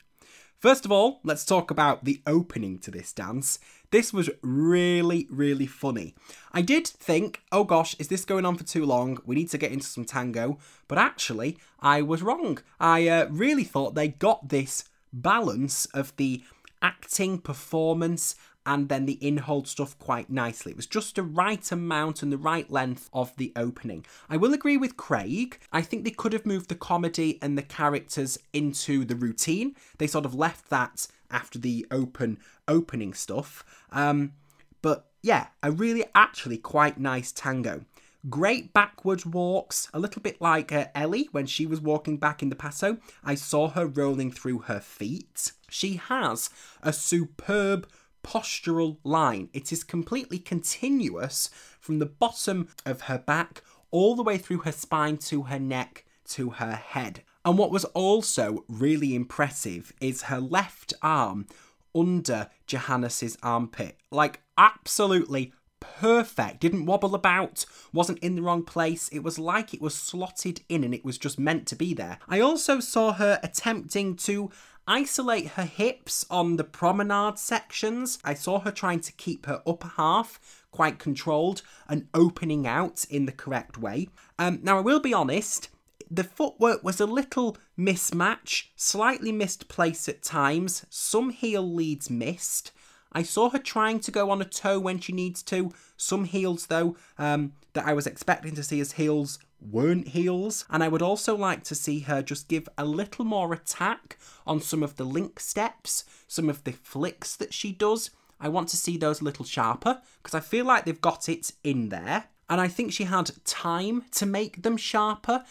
First 0.59 0.83
of 0.83 0.91
all, 0.91 1.21
let's 1.23 1.45
talk 1.45 1.71
about 1.71 2.03
the 2.03 2.21
opening 2.27 2.77
to 2.79 2.91
this 2.91 3.13
dance. 3.13 3.57
This 3.89 4.11
was 4.11 4.29
really, 4.41 5.27
really 5.29 5.65
funny. 5.65 6.13
I 6.51 6.61
did 6.61 6.85
think, 6.85 7.41
oh 7.53 7.63
gosh, 7.63 7.95
is 7.99 8.09
this 8.09 8.25
going 8.25 8.43
on 8.43 8.57
for 8.57 8.65
too 8.65 8.85
long? 8.85 9.17
We 9.25 9.35
need 9.35 9.49
to 9.51 9.57
get 9.57 9.71
into 9.71 9.87
some 9.87 10.03
tango. 10.03 10.57
But 10.89 10.97
actually, 10.97 11.57
I 11.79 12.01
was 12.01 12.21
wrong. 12.21 12.57
I 12.81 13.07
uh, 13.07 13.27
really 13.29 13.63
thought 13.63 13.95
they 13.95 14.09
got 14.09 14.49
this 14.49 14.83
balance 15.13 15.85
of 15.93 16.13
the 16.17 16.43
acting, 16.81 17.37
performance, 17.37 18.35
and 18.67 18.89
then 18.89 19.05
the 19.05 19.13
in-hold 19.13 19.65
stuff 19.67 19.97
quite 19.97 20.29
nicely. 20.29 20.73
It 20.73 20.75
was 20.75 20.85
just 20.85 21.15
the 21.15 21.23
right 21.23 21.71
amount 21.71 22.21
and 22.21 22.31
the 22.31 22.37
right 22.37 22.69
length 22.69 23.09
of 23.13 23.35
the 23.37 23.53
opening. 23.55 24.05
I 24.29 24.35
will 24.35 24.53
agree 24.53 24.75
with 24.75 24.97
Craig. 24.97 25.57
I 25.71 25.81
think 25.81 26.03
they 26.03 26.11
could 26.11 26.33
have 26.33 26.45
moved 26.45 26.67
the 26.67 26.75
comedy 26.75 27.39
and 27.41 27.57
the 27.57 27.63
characters 27.63 28.37
into 28.51 29.05
the 29.05 29.15
routine. 29.15 29.75
They 29.97 30.05
sort 30.05 30.25
of 30.25 30.35
left 30.35 30.69
that 30.69 31.07
after 31.31 31.57
the 31.57 31.87
open 31.89 32.39
opening 32.67 33.13
stuff. 33.13 33.63
Um, 33.91 34.33
but 34.81 35.07
yeah, 35.23 35.47
a 35.63 35.71
really 35.71 36.03
actually 36.13 36.57
quite 36.57 36.99
nice 36.99 37.31
tango. 37.31 37.85
Great 38.29 38.73
backwards 38.73 39.25
walks, 39.25 39.89
a 39.93 39.99
little 39.99 40.21
bit 40.21 40.41
like 40.41 40.73
uh, 40.73 40.87
Ellie 40.93 41.29
when 41.31 41.45
she 41.45 41.65
was 41.65 41.79
walking 41.79 42.17
back 42.17 42.43
in 42.43 42.49
the 42.49 42.55
Paso. 42.55 42.97
I 43.23 43.35
saw 43.35 43.69
her 43.69 43.87
rolling 43.87 44.31
through 44.31 44.59
her 44.59 44.81
feet. 44.81 45.53
She 45.69 45.95
has 45.95 46.49
a 46.83 46.91
superb 46.91 47.87
postural 48.27 48.97
line. 49.05 49.49
It 49.53 49.71
is 49.71 49.85
completely 49.85 50.37
continuous 50.37 51.49
from 51.79 51.99
the 51.99 52.05
bottom 52.05 52.67
of 52.85 53.01
her 53.01 53.17
back 53.17 53.63
all 53.89 54.15
the 54.15 54.23
way 54.23 54.37
through 54.37 54.59
her 54.59 54.71
spine 54.73 55.17
to 55.17 55.43
her 55.43 55.59
neck 55.59 56.03
to 56.31 56.49
her 56.51 56.75
head. 56.75 57.23
And 57.45 57.57
what 57.57 57.71
was 57.71 57.85
also 57.85 58.65
really 58.67 59.15
impressive 59.15 59.93
is 60.01 60.23
her 60.23 60.41
left 60.41 60.93
arm 61.01 61.47
under 61.95 62.49
Johannes's 62.65 63.37
armpit. 63.41 63.97
Like, 64.11 64.41
absolutely 64.57 65.53
perfect. 65.99 66.59
Didn't 66.59 66.85
wobble 66.85 67.15
about, 67.15 67.65
wasn't 67.93 68.19
in 68.19 68.35
the 68.35 68.41
wrong 68.41 68.63
place. 68.63 69.09
It 69.09 69.23
was 69.23 69.39
like 69.39 69.73
it 69.73 69.81
was 69.81 69.95
slotted 69.95 70.61
in 70.69 70.83
and 70.83 70.93
it 70.93 71.05
was 71.05 71.17
just 71.17 71.39
meant 71.39 71.67
to 71.67 71.75
be 71.75 71.93
there. 71.93 72.19
I 72.27 72.39
also 72.39 72.79
saw 72.79 73.13
her 73.13 73.39
attempting 73.43 74.15
to 74.17 74.51
isolate 74.87 75.49
her 75.49 75.65
hips 75.65 76.25
on 76.29 76.55
the 76.55 76.63
promenade 76.63 77.37
sections. 77.37 78.19
I 78.23 78.33
saw 78.33 78.59
her 78.59 78.71
trying 78.71 79.01
to 79.01 79.11
keep 79.13 79.45
her 79.45 79.61
upper 79.67 79.89
half 79.97 80.65
quite 80.71 80.99
controlled 80.99 81.61
and 81.89 82.07
opening 82.13 82.67
out 82.67 83.05
in 83.09 83.25
the 83.25 83.31
correct 83.31 83.77
way. 83.77 84.09
Um, 84.39 84.59
now, 84.61 84.77
I 84.77 84.81
will 84.81 84.99
be 84.99 85.13
honest, 85.13 85.69
the 86.09 86.23
footwork 86.23 86.83
was 86.83 87.01
a 87.01 87.05
little 87.05 87.57
mismatch, 87.77 88.65
slightly 88.75 89.31
misplaced 89.31 90.07
at 90.07 90.23
times, 90.23 90.85
some 90.89 91.31
heel 91.31 91.63
leads 91.63 92.09
missed. 92.09 92.71
I 93.11 93.23
saw 93.23 93.49
her 93.49 93.59
trying 93.59 93.99
to 94.01 94.11
go 94.11 94.29
on 94.29 94.41
a 94.41 94.45
toe 94.45 94.79
when 94.79 94.99
she 94.99 95.13
needs 95.13 95.41
to. 95.43 95.71
Some 95.95 96.25
heels, 96.25 96.67
though, 96.67 96.95
um, 97.17 97.53
that 97.73 97.85
I 97.85 97.93
was 97.93 98.07
expecting 98.07 98.55
to 98.55 98.63
see 98.63 98.79
as 98.79 98.93
heels 98.93 99.39
weren't 99.59 100.09
heels. 100.09 100.65
And 100.69 100.83
I 100.83 100.87
would 100.87 101.01
also 101.01 101.35
like 101.35 101.63
to 101.65 101.75
see 101.75 102.01
her 102.01 102.21
just 102.21 102.47
give 102.47 102.69
a 102.77 102.85
little 102.85 103.25
more 103.25 103.53
attack 103.53 104.17
on 104.45 104.61
some 104.61 104.83
of 104.83 104.95
the 104.95 105.03
link 105.03 105.39
steps, 105.39 106.05
some 106.27 106.49
of 106.49 106.63
the 106.63 106.73
flicks 106.73 107.35
that 107.35 107.53
she 107.53 107.71
does. 107.71 108.11
I 108.39 108.49
want 108.49 108.69
to 108.69 108.77
see 108.77 108.97
those 108.97 109.21
a 109.21 109.23
little 109.23 109.45
sharper 109.45 110.01
because 110.21 110.35
I 110.35 110.39
feel 110.39 110.65
like 110.65 110.85
they've 110.85 111.01
got 111.01 111.27
it 111.27 111.51
in 111.63 111.89
there. 111.89 112.25
And 112.49 112.61
I 112.61 112.67
think 112.67 112.93
she 112.93 113.05
had 113.05 113.31
time 113.45 114.05
to 114.11 114.25
make 114.25 114.63
them 114.63 114.77
sharper 114.77 115.43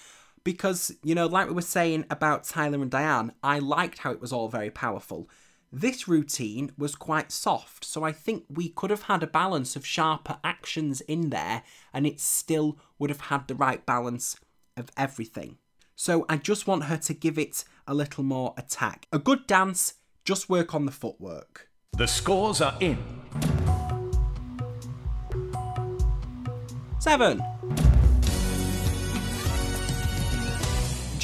because, 0.45 0.95
you 1.03 1.14
know, 1.14 1.27
like 1.27 1.49
we 1.49 1.55
were 1.55 1.62
saying 1.62 2.05
about 2.09 2.45
Tyler 2.45 2.81
and 2.81 2.90
Dianne, 2.90 3.33
I 3.42 3.59
liked 3.59 3.99
how 3.99 4.12
it 4.12 4.21
was 4.21 4.33
all 4.33 4.49
very 4.49 4.71
powerful. 4.71 5.29
This 5.73 6.07
routine 6.07 6.71
was 6.79 6.95
quite 6.95 7.33
soft, 7.33 7.85
so 7.85 8.05
I 8.05 8.13
think 8.13 8.45
we 8.49 8.69
could 8.69 8.91
have 8.91 9.03
had 9.03 9.23
a 9.23 9.27
balance 9.27 9.75
of 9.75 9.85
sharper 9.85 10.39
actions 10.45 11.01
in 11.03 11.31
there 11.31 11.65
and 11.93 12.07
it 12.07 12.21
still 12.21 12.79
would 12.99 13.11
have 13.11 13.23
had 13.23 13.49
the 13.49 13.55
right 13.55 13.85
balance 13.85 14.37
of 14.77 14.91
everything. 14.97 15.59
So 15.97 16.25
I 16.29 16.37
just 16.37 16.67
want 16.67 16.85
her 16.85 16.97
to 16.99 17.15
give 17.15 17.37
it 17.39 17.65
a 17.87 17.95
little 17.95 18.23
more 18.23 18.55
attack. 18.57 19.07
A 19.13 19.19
good 19.19 19.47
dance, 19.47 19.95
just 20.25 20.49
work 20.49 20.75
on 20.75 20.87
the 20.87 20.93
footwork. 20.93 21.69
The 21.97 22.07
scores 22.07 22.61
are 22.61 22.77
in. 22.81 22.99
Seven. 27.01 27.43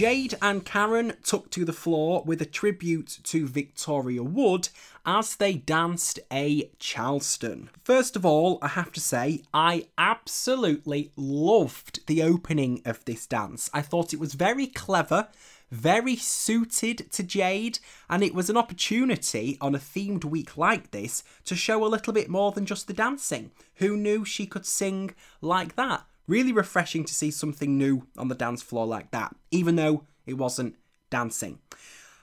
Jade 0.02 0.34
and 0.42 0.64
Karen 0.64 1.12
took 1.22 1.48
to 1.52 1.64
the 1.64 1.72
floor 1.72 2.24
with 2.26 2.42
a 2.42 2.44
tribute 2.44 3.20
to 3.22 3.46
Victoria 3.46 4.24
Wood 4.24 4.68
as 5.06 5.36
they 5.36 5.52
danced 5.52 6.18
a 6.32 6.72
Charleston. 6.80 7.70
First 7.84 8.16
of 8.16 8.26
all, 8.26 8.58
I 8.60 8.66
have 8.66 8.90
to 8.94 9.00
say, 9.00 9.42
I 9.54 9.86
absolutely 9.96 11.12
loved 11.14 12.04
the 12.08 12.20
opening 12.20 12.82
of 12.84 13.04
this 13.04 13.28
dance. 13.28 13.70
I 13.72 13.80
thought 13.80 14.12
it 14.12 14.18
was 14.18 14.34
very 14.34 14.66
clever, 14.66 15.28
very 15.70 16.16
suited 16.16 17.12
to 17.12 17.22
Jade, 17.22 17.78
and 18.10 18.24
it 18.24 18.34
was 18.34 18.50
an 18.50 18.56
opportunity 18.56 19.56
on 19.60 19.76
a 19.76 19.78
themed 19.78 20.24
week 20.24 20.56
like 20.56 20.90
this 20.90 21.22
to 21.44 21.54
show 21.54 21.84
a 21.84 21.86
little 21.86 22.12
bit 22.12 22.28
more 22.28 22.50
than 22.50 22.66
just 22.66 22.88
the 22.88 22.92
dancing. 22.92 23.52
Who 23.76 23.96
knew 23.96 24.24
she 24.24 24.46
could 24.46 24.66
sing 24.66 25.14
like 25.40 25.76
that? 25.76 26.02
Really 26.32 26.52
refreshing 26.52 27.04
to 27.04 27.12
see 27.12 27.30
something 27.30 27.76
new 27.76 28.06
on 28.16 28.28
the 28.28 28.34
dance 28.34 28.62
floor 28.62 28.86
like 28.86 29.10
that, 29.10 29.36
even 29.50 29.76
though 29.76 30.04
it 30.24 30.38
wasn't 30.38 30.76
dancing. 31.10 31.58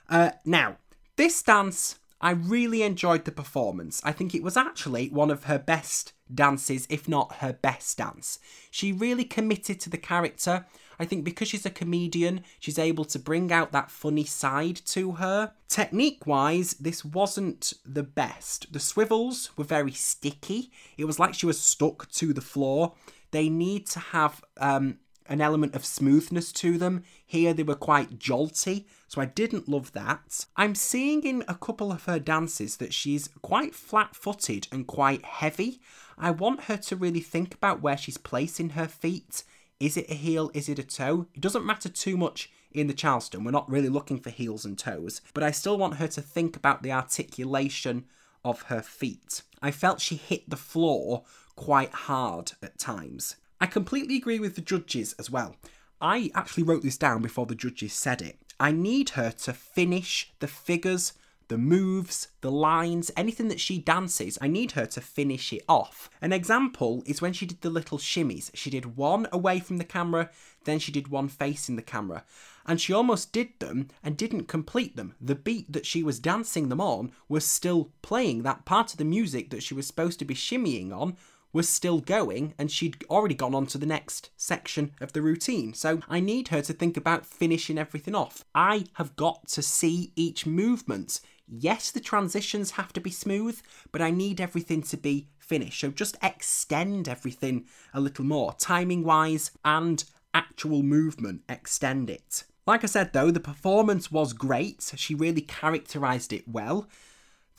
Uh, 0.08 0.32
now, 0.44 0.78
this 1.14 1.40
dance, 1.44 2.00
I 2.20 2.32
really 2.32 2.82
enjoyed 2.82 3.24
the 3.24 3.30
performance. 3.30 4.02
I 4.04 4.10
think 4.10 4.34
it 4.34 4.42
was 4.42 4.56
actually 4.56 5.10
one 5.10 5.30
of 5.30 5.44
her 5.44 5.60
best 5.60 6.12
dances, 6.34 6.88
if 6.90 7.08
not 7.08 7.36
her 7.36 7.52
best 7.52 7.98
dance. 7.98 8.40
She 8.72 8.90
really 8.90 9.22
committed 9.22 9.78
to 9.78 9.90
the 9.90 9.96
character. 9.96 10.66
I 10.98 11.04
think 11.04 11.22
because 11.22 11.46
she's 11.46 11.64
a 11.64 11.70
comedian, 11.70 12.42
she's 12.58 12.80
able 12.80 13.04
to 13.04 13.18
bring 13.18 13.52
out 13.52 13.70
that 13.70 13.92
funny 13.92 14.24
side 14.24 14.80
to 14.86 15.12
her. 15.12 15.52
Technique 15.68 16.26
wise, 16.26 16.74
this 16.74 17.04
wasn't 17.04 17.74
the 17.86 18.02
best. 18.02 18.72
The 18.72 18.80
swivels 18.80 19.56
were 19.56 19.62
very 19.62 19.92
sticky. 19.92 20.72
It 20.98 21.04
was 21.04 21.20
like 21.20 21.34
she 21.34 21.46
was 21.46 21.60
stuck 21.60 22.10
to 22.10 22.32
the 22.32 22.40
floor. 22.40 22.94
They 23.30 23.48
need 23.48 23.86
to 23.88 24.00
have 24.00 24.42
um, 24.58 24.98
an 25.26 25.40
element 25.40 25.74
of 25.74 25.84
smoothness 25.84 26.52
to 26.52 26.76
them. 26.76 27.04
Here 27.24 27.54
they 27.54 27.62
were 27.62 27.76
quite 27.76 28.18
jolty, 28.18 28.86
so 29.06 29.20
I 29.20 29.26
didn't 29.26 29.68
love 29.68 29.92
that. 29.92 30.46
I'm 30.56 30.74
seeing 30.74 31.22
in 31.22 31.44
a 31.46 31.54
couple 31.54 31.92
of 31.92 32.04
her 32.04 32.18
dances 32.18 32.76
that 32.78 32.92
she's 32.92 33.28
quite 33.40 33.74
flat 33.74 34.16
footed 34.16 34.66
and 34.72 34.86
quite 34.86 35.24
heavy. 35.24 35.80
I 36.18 36.32
want 36.32 36.64
her 36.64 36.76
to 36.76 36.96
really 36.96 37.20
think 37.20 37.54
about 37.54 37.80
where 37.80 37.96
she's 37.96 38.18
placing 38.18 38.70
her 38.70 38.88
feet. 38.88 39.44
Is 39.78 39.96
it 39.96 40.10
a 40.10 40.14
heel? 40.14 40.50
Is 40.52 40.68
it 40.68 40.78
a 40.78 40.84
toe? 40.84 41.26
It 41.34 41.40
doesn't 41.40 41.64
matter 41.64 41.88
too 41.88 42.16
much 42.16 42.50
in 42.72 42.86
the 42.86 42.94
Charleston. 42.94 43.44
We're 43.44 43.50
not 43.52 43.70
really 43.70 43.88
looking 43.88 44.18
for 44.18 44.30
heels 44.30 44.64
and 44.64 44.78
toes, 44.78 45.20
but 45.32 45.42
I 45.42 45.52
still 45.52 45.78
want 45.78 45.96
her 45.96 46.08
to 46.08 46.20
think 46.20 46.56
about 46.56 46.82
the 46.82 46.92
articulation 46.92 48.04
of 48.44 48.62
her 48.62 48.82
feet. 48.82 49.42
I 49.62 49.70
felt 49.70 50.00
she 50.00 50.16
hit 50.16 50.48
the 50.48 50.56
floor 50.56 51.24
quite 51.60 51.92
hard 51.92 52.52
at 52.62 52.78
times. 52.78 53.36
I 53.60 53.66
completely 53.66 54.16
agree 54.16 54.38
with 54.38 54.54
the 54.54 54.62
judges 54.62 55.14
as 55.18 55.30
well. 55.30 55.56
I 56.00 56.30
actually 56.34 56.62
wrote 56.62 56.82
this 56.82 56.96
down 56.96 57.20
before 57.20 57.44
the 57.44 57.54
judges 57.54 57.92
said 57.92 58.22
it. 58.22 58.38
I 58.58 58.72
need 58.72 59.10
her 59.10 59.30
to 59.30 59.52
finish 59.52 60.32
the 60.38 60.48
figures, 60.48 61.12
the 61.48 61.58
moves, 61.58 62.28
the 62.40 62.50
lines, 62.50 63.10
anything 63.14 63.48
that 63.48 63.60
she 63.60 63.78
dances, 63.78 64.38
I 64.40 64.46
need 64.46 64.72
her 64.72 64.86
to 64.86 65.02
finish 65.02 65.52
it 65.52 65.62
off. 65.68 66.08
An 66.22 66.32
example 66.32 67.02
is 67.04 67.20
when 67.20 67.34
she 67.34 67.44
did 67.44 67.60
the 67.60 67.68
little 67.68 67.98
shimmies. 67.98 68.50
She 68.54 68.70
did 68.70 68.96
one 68.96 69.26
away 69.30 69.60
from 69.60 69.76
the 69.76 69.84
camera, 69.84 70.30
then 70.64 70.78
she 70.78 70.92
did 70.92 71.08
one 71.08 71.28
facing 71.28 71.76
the 71.76 71.82
camera. 71.82 72.24
And 72.64 72.80
she 72.80 72.92
almost 72.92 73.32
did 73.32 73.48
them 73.58 73.88
and 74.02 74.16
didn't 74.16 74.44
complete 74.48 74.96
them. 74.96 75.14
The 75.20 75.34
beat 75.34 75.72
that 75.72 75.86
she 75.86 76.02
was 76.02 76.20
dancing 76.20 76.68
them 76.68 76.80
on 76.80 77.12
was 77.28 77.44
still 77.44 77.90
playing. 78.00 78.44
That 78.44 78.64
part 78.64 78.92
of 78.92 78.98
the 78.98 79.04
music 79.04 79.50
that 79.50 79.62
she 79.62 79.74
was 79.74 79.86
supposed 79.86 80.18
to 80.20 80.24
be 80.24 80.34
shimmying 80.34 80.92
on 80.92 81.16
was 81.52 81.68
still 81.68 82.00
going 82.00 82.54
and 82.58 82.70
she'd 82.70 83.04
already 83.10 83.34
gone 83.34 83.54
on 83.54 83.66
to 83.66 83.78
the 83.78 83.86
next 83.86 84.30
section 84.36 84.92
of 85.00 85.12
the 85.12 85.22
routine. 85.22 85.74
So 85.74 86.00
I 86.08 86.20
need 86.20 86.48
her 86.48 86.62
to 86.62 86.72
think 86.72 86.96
about 86.96 87.26
finishing 87.26 87.78
everything 87.78 88.14
off. 88.14 88.44
I 88.54 88.84
have 88.94 89.16
got 89.16 89.48
to 89.48 89.62
see 89.62 90.12
each 90.16 90.46
movement. 90.46 91.20
Yes, 91.48 91.90
the 91.90 92.00
transitions 92.00 92.72
have 92.72 92.92
to 92.92 93.00
be 93.00 93.10
smooth, 93.10 93.60
but 93.90 94.00
I 94.00 94.10
need 94.10 94.40
everything 94.40 94.82
to 94.82 94.96
be 94.96 95.28
finished. 95.38 95.80
So 95.80 95.90
just 95.90 96.16
extend 96.22 97.08
everything 97.08 97.66
a 97.92 98.00
little 98.00 98.24
more, 98.24 98.54
timing 98.58 99.02
wise 99.02 99.50
and 99.64 100.04
actual 100.32 100.84
movement, 100.84 101.42
extend 101.48 102.08
it. 102.08 102.44
Like 102.66 102.84
I 102.84 102.86
said 102.86 103.12
though, 103.12 103.32
the 103.32 103.40
performance 103.40 104.12
was 104.12 104.32
great. 104.32 104.92
She 104.94 105.14
really 105.16 105.40
characterized 105.40 106.32
it 106.32 106.46
well. 106.46 106.88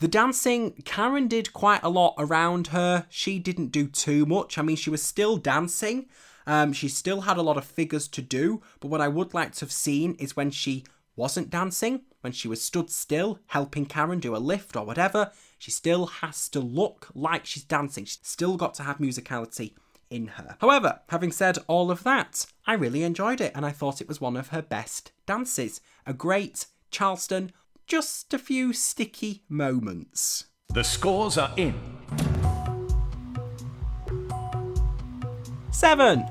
The 0.02 0.08
dancing, 0.08 0.72
Karen 0.84 1.28
did 1.28 1.52
quite 1.52 1.84
a 1.84 1.88
lot 1.88 2.16
around 2.18 2.66
her. 2.68 3.06
She 3.08 3.38
didn't 3.38 3.68
do 3.68 3.86
too 3.86 4.26
much. 4.26 4.58
I 4.58 4.62
mean, 4.62 4.74
she 4.74 4.90
was 4.90 5.00
still 5.00 5.36
dancing. 5.36 6.06
Um, 6.44 6.72
she 6.72 6.88
still 6.88 7.20
had 7.20 7.36
a 7.36 7.42
lot 7.42 7.56
of 7.56 7.64
figures 7.64 8.08
to 8.08 8.20
do. 8.20 8.62
But 8.80 8.88
what 8.88 9.00
I 9.00 9.06
would 9.06 9.32
like 9.32 9.52
to 9.52 9.60
have 9.60 9.70
seen 9.70 10.16
is 10.18 10.34
when 10.34 10.50
she 10.50 10.82
wasn't 11.14 11.50
dancing, 11.50 12.00
when 12.20 12.32
she 12.32 12.48
was 12.48 12.60
stood 12.60 12.90
still, 12.90 13.38
helping 13.46 13.86
Karen 13.86 14.18
do 14.18 14.34
a 14.34 14.38
lift 14.38 14.74
or 14.74 14.84
whatever, 14.84 15.30
she 15.56 15.70
still 15.70 16.06
has 16.06 16.48
to 16.48 16.58
look 16.58 17.06
like 17.14 17.46
she's 17.46 17.62
dancing. 17.62 18.04
She's 18.04 18.18
still 18.22 18.56
got 18.56 18.74
to 18.74 18.82
have 18.82 18.98
musicality 18.98 19.74
in 20.10 20.26
her. 20.26 20.56
However, 20.60 21.02
having 21.10 21.30
said 21.30 21.58
all 21.68 21.92
of 21.92 22.02
that, 22.02 22.44
I 22.66 22.72
really 22.72 23.04
enjoyed 23.04 23.40
it 23.40 23.52
and 23.54 23.64
I 23.64 23.70
thought 23.70 24.00
it 24.00 24.08
was 24.08 24.20
one 24.20 24.36
of 24.36 24.48
her 24.48 24.62
best 24.62 25.12
dances. 25.26 25.80
A 26.04 26.12
great 26.12 26.66
Charleston 26.90 27.52
just 27.92 28.32
a 28.32 28.38
few 28.38 28.72
sticky 28.72 29.42
moments. 29.50 30.46
The 30.72 30.82
scores 30.82 31.36
are 31.36 31.52
in. 31.58 31.74
Seven. 35.70 36.24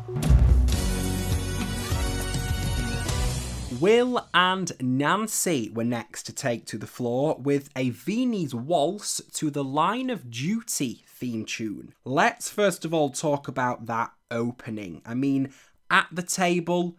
Will 3.79 4.27
and 4.33 4.71
Nancy 4.81 5.69
were 5.71 5.83
next 5.83 6.23
to 6.23 6.33
take 6.33 6.65
to 6.65 6.79
the 6.79 6.87
floor 6.87 7.37
with 7.39 7.69
a 7.75 7.91
Viennese 7.91 8.55
waltz 8.55 9.21
to 9.33 9.51
the 9.51 9.63
Line 9.63 10.09
of 10.09 10.31
Duty 10.31 11.03
theme 11.07 11.45
tune. 11.45 11.93
Let's 12.03 12.49
first 12.49 12.85
of 12.85 12.91
all 12.91 13.11
talk 13.11 13.47
about 13.47 13.85
that 13.85 14.11
opening. 14.31 15.03
I 15.05 15.13
mean, 15.13 15.53
at 15.91 16.07
the 16.11 16.23
table, 16.23 16.97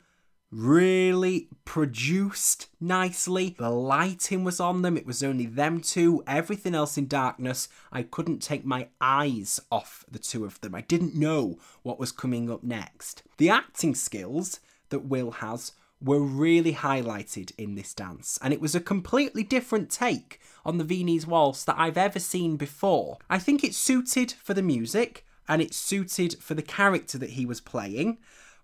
really 0.53 1.49
produced 1.65 2.69
nicely. 2.79 3.57
The 3.59 3.71
lighting 3.71 4.45
was 4.45 4.61
on 4.61 4.83
them, 4.83 4.97
it 4.97 5.07
was 5.07 5.23
only 5.23 5.47
them 5.47 5.81
two, 5.81 6.23
everything 6.27 6.75
else 6.75 6.99
in 6.99 7.09
darkness. 7.09 7.69
I 7.91 8.03
couldn't 8.03 8.41
take 8.41 8.65
my 8.65 8.89
eyes 9.01 9.59
off 9.71 10.05
the 10.11 10.19
two 10.19 10.45
of 10.45 10.61
them. 10.61 10.75
I 10.75 10.83
didn't 10.83 11.15
know 11.15 11.59
what 11.83 11.99
was 11.99 12.13
coming 12.13 12.51
up 12.51 12.63
next. 12.63 13.23
The 13.39 13.49
acting 13.49 13.95
skills 13.95 14.61
that 14.91 15.07
Will 15.07 15.31
has 15.31 15.73
were 16.03 16.21
really 16.21 16.75
highlighted 16.75 17.53
in 17.57 17.75
this 17.75 17.95
dance, 17.95 18.39
and 18.43 18.53
it 18.53 18.61
was 18.61 18.75
a 18.75 18.81
completely 18.81 19.43
different 19.43 19.89
take 19.89 20.41
on 20.65 20.79
the 20.79 20.85
Viennese 20.85 21.27
Waltz 21.27 21.65
that 21.65 21.79
I've 21.79 21.97
ever 21.97 22.19
seen 22.19 22.57
before. 22.57 23.19
I 23.31 23.39
think 23.39 23.65
it 23.65 23.75
suited 23.75 24.33
for 24.33 24.53
the 24.53 24.63
music 24.63 25.25
and 25.49 25.63
it 25.63 25.75
suited 25.75 26.39
for 26.41 26.55
the 26.55 26.63
character 26.63 27.19
that 27.19 27.31
he 27.31 27.47
was 27.47 27.61
playing, 27.61 28.19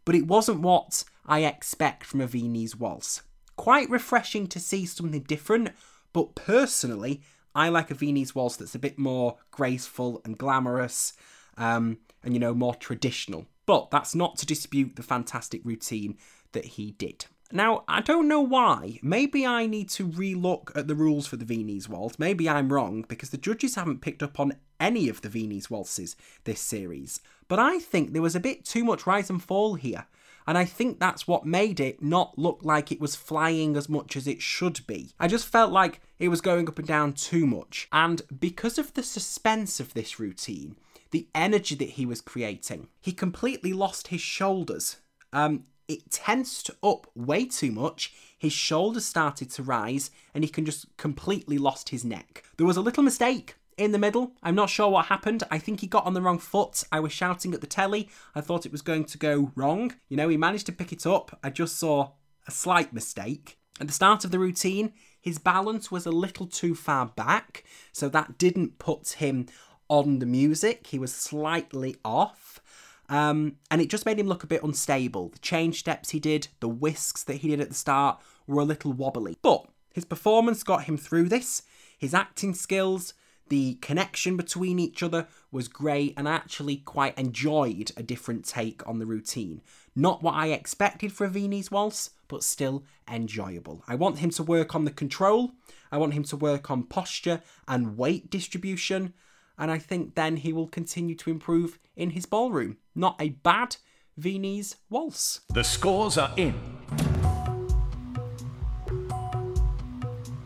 but 0.09 0.15
it 0.15 0.27
wasn't 0.27 0.63
what 0.63 1.05
I 1.27 1.45
expect 1.45 2.03
from 2.03 2.23
a 2.23 2.27
Viennese 2.27 2.75
Waltz. 2.75 3.21
Quite 3.57 3.91
refreshing 3.91 4.47
to 4.47 4.59
see 4.59 4.87
something 4.87 5.21
different, 5.25 5.73
but 6.15 6.35
personally, 6.35 7.21
I 7.55 7.69
like 7.69 7.91
a 7.91 7.95
Viennese 7.95 8.35
Waltz 8.35 8.57
that's 8.57 8.75
a 8.75 8.79
bit 8.79 8.99
more 8.99 9.37
graceful 9.51 10.23
and 10.25 10.39
glamorous 10.39 11.13
um, 11.59 11.99
and, 12.25 12.33
you 12.33 12.41
know, 12.41 12.55
more 12.55 12.75
traditional. 12.75 13.45
But 13.67 13.91
that's 13.91 14.15
not 14.15 14.39
to 14.39 14.47
dispute 14.47 14.97
the 14.97 15.03
fantastic 15.03 15.61
routine 15.63 16.17
that 16.53 16.65
he 16.65 16.93
did. 16.93 17.27
Now, 17.53 17.85
I 17.87 18.01
don't 18.01 18.29
know 18.29 18.41
why. 18.41 19.01
Maybe 19.03 19.45
I 19.45 19.67
need 19.67 19.91
to 19.91 20.09
relook 20.09 20.75
at 20.75 20.89
the 20.89 20.95
rules 20.95 21.27
for 21.27 21.37
the 21.37 21.45
Viennese 21.45 21.87
Waltz. 21.87 22.19
Maybe 22.19 22.49
I'm 22.49 22.73
wrong 22.73 23.05
because 23.07 23.29
the 23.29 23.37
judges 23.37 23.75
haven't 23.75 24.01
picked 24.01 24.23
up 24.23 24.41
on 24.41 24.55
any 24.81 25.09
of 25.09 25.23
the 25.23 25.29
Viennese 25.29 25.71
waltzes 25.71 26.17
this 26.45 26.61
series. 26.61 27.21
But 27.49 27.59
I 27.59 27.79
think 27.79 28.13
there 28.13 28.23
was 28.23 28.37
a 28.37 28.41
bit 28.41 28.65
too 28.65 28.85
much 28.85 29.07
rise 29.07 29.31
and 29.31 29.43
fall 29.43 29.75
here. 29.75 30.07
And 30.47 30.57
I 30.57 30.65
think 30.65 30.99
that's 30.99 31.29
what 31.29 31.45
made 31.45 31.79
it 31.79 32.03
not 32.03 32.39
look 32.39 32.61
like 32.63 32.91
it 32.91 33.03
was 33.03 33.15
flying 33.15 33.77
as 33.77 33.89
much 33.89 34.17
as 34.17 34.27
it 34.27 34.41
should 34.41 34.87
be. 34.87 35.11
I 35.21 35.29
just 35.29 35.47
felt 35.47 35.73
like 35.73 36.01
it 36.19 36.29
was 36.29 36.41
going 36.41 36.69
up 36.69 36.79
and 36.79 36.89
down 36.89 37.13
too 37.13 37.47
much. 37.47 37.87
And 37.93 38.23
because 38.41 38.79
of 38.79 38.95
the 38.95 39.03
suspense 39.03 39.79
of 39.79 39.93
this 39.93 40.19
routine, 40.19 40.77
the 41.11 41.29
energy 41.35 41.75
that 41.75 41.91
he 41.91 42.07
was 42.07 42.23
creating, 42.23 42.89
he 42.99 43.13
completely 43.13 43.75
lost 43.75 44.09
his 44.09 44.23
shoulders. 44.23 44.97
Um, 45.35 45.65
it 45.87 46.11
tensed 46.11 46.71
up 46.83 47.11
way 47.15 47.45
too 47.45 47.71
much. 47.71 48.15
His 48.39 48.53
shoulders 48.55 49.05
started 49.05 49.51
to 49.51 49.63
rise, 49.63 50.11
and 50.33 50.45
he 50.45 50.49
can 50.49 50.65
just 50.65 50.97
completely 50.97 51.59
lost 51.59 51.91
his 51.91 52.07
neck. 52.07 52.43
There 52.57 52.67
was 52.67 52.79
a 52.79 52.83
little 52.83 53.03
mistake 53.03 53.57
in 53.79 53.93
the 53.93 53.99
middle. 53.99 54.33
I'm 54.43 54.55
not 54.55 54.71
sure 54.71 54.89
what 54.89 55.07
happened. 55.07 55.45
I 55.51 55.59
think 55.59 55.81
he 55.81 55.87
got 55.87 56.05
on 56.05 56.15
the 56.15 56.23
wrong 56.23 56.39
foot. 56.39 56.85
I 56.91 57.01
was 57.01 57.13
shouting 57.13 57.55
at 57.55 57.61
the 57.61 57.67
telly. 57.67 58.09
I 58.35 58.41
thought 58.41 58.67
it 58.67 58.73
was 58.73 58.83
going 58.83 59.05
to 59.07 59.19
go 59.19 59.53
wrong. 59.55 59.95
You 60.09 60.17
know, 60.17 60.29
he 60.29 60.37
managed 60.37 60.67
to 60.67 60.73
pick 60.73 60.93
it 60.93 61.07
up. 61.07 61.39
I 61.43 61.51
just 61.51 61.79
saw 61.79 62.13
a 62.47 62.51
slight 62.51 62.93
mistake. 62.93 63.59
At 63.81 63.87
the 63.87 63.93
start 63.93 64.25
of 64.25 64.33
the 64.33 64.39
routine, 64.39 64.93
his 65.21 65.39
balance 65.39 65.91
was 65.91 66.07
a 66.07 66.11
little 66.11 66.47
too 66.47 66.75
far 66.75 67.07
back, 67.07 67.65
so 67.93 68.09
that 68.09 68.39
didn't 68.39 68.79
put 68.79 69.11
him 69.13 69.47
on 69.89 70.19
the 70.19 70.27
music. 70.27 70.89
He 70.89 70.99
was 70.99 71.15
slightly 71.15 71.97
off. 72.05 72.61
Um, 73.09 73.57
and 73.71 73.81
it 73.81 73.89
just 73.89 74.05
made 74.05 74.19
him 74.19 74.27
look 74.27 74.45
a 74.45 74.49
bit 74.49 74.63
unstable. 74.63 75.31
The 75.31 75.39
change 75.39 75.79
steps 75.79 76.11
he 76.11 76.21
did, 76.21 76.49
the 76.61 76.69
whisks 76.69 77.23
that 77.25 77.37
he 77.37 77.49
did 77.49 77.61
at 77.61 77.69
the 77.69 77.75
start 77.75 78.21
were 78.47 78.61
a 78.61 78.67
little 78.67 78.93
wobbly. 78.93 79.39
But 79.41 79.67
his 79.95 80.05
performance 80.05 80.63
got 80.63 80.85
him 80.85 80.97
through 80.97 81.29
this. 81.29 81.63
His 81.99 82.15
acting 82.15 82.55
skills, 82.55 83.15
the 83.49 83.75
connection 83.77 84.37
between 84.37 84.79
each 84.79 85.03
other 85.03 85.27
was 85.51 85.69
great, 85.69 86.15
and 86.17 86.29
I 86.29 86.33
actually 86.35 86.79
quite 86.79 87.19
enjoyed 87.19 87.93
a 87.97 88.03
different 88.03 88.45
take 88.45 88.87
on 88.87 88.99
the 88.99 89.07
routine. 89.07 89.63
Not 89.95 90.23
what 90.23 90.35
I 90.35 90.49
expected 90.49 91.13
for 91.13 91.25
a 91.25 91.31
Viennese 91.31 91.71
waltz, 91.71 92.11
but 92.29 92.45
still 92.45 92.85
enjoyable. 93.11 93.83
I 93.89 93.95
want 93.95 94.19
him 94.19 94.31
to 94.31 94.43
work 94.43 94.75
on 94.75 94.85
the 94.85 94.91
control, 94.91 95.53
I 95.91 95.99
want 95.99 96.15
him 96.15 96.25
to 96.25 96.37
work 96.37 96.71
on 96.71 96.85
posture 96.85 97.43
and 97.67 97.97
weight 97.97 98.31
distribution, 98.31 99.15
and 99.59 99.71
I 99.71 99.79
think 99.79 100.15
then 100.15 100.37
he 100.37 100.53
will 100.53 100.69
continue 100.69 101.15
to 101.17 101.31
improve 101.31 101.79
in 101.97 102.11
his 102.11 102.27
ballroom. 102.27 102.77
Not 102.95 103.17
a 103.21 103.31
bad 103.31 103.77
Viennese 104.17 104.77
waltz. 104.91 105.41
The 105.53 105.65
scores 105.65 106.19
are 106.19 106.33
in. 106.37 106.55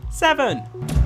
Seven. 0.09 1.02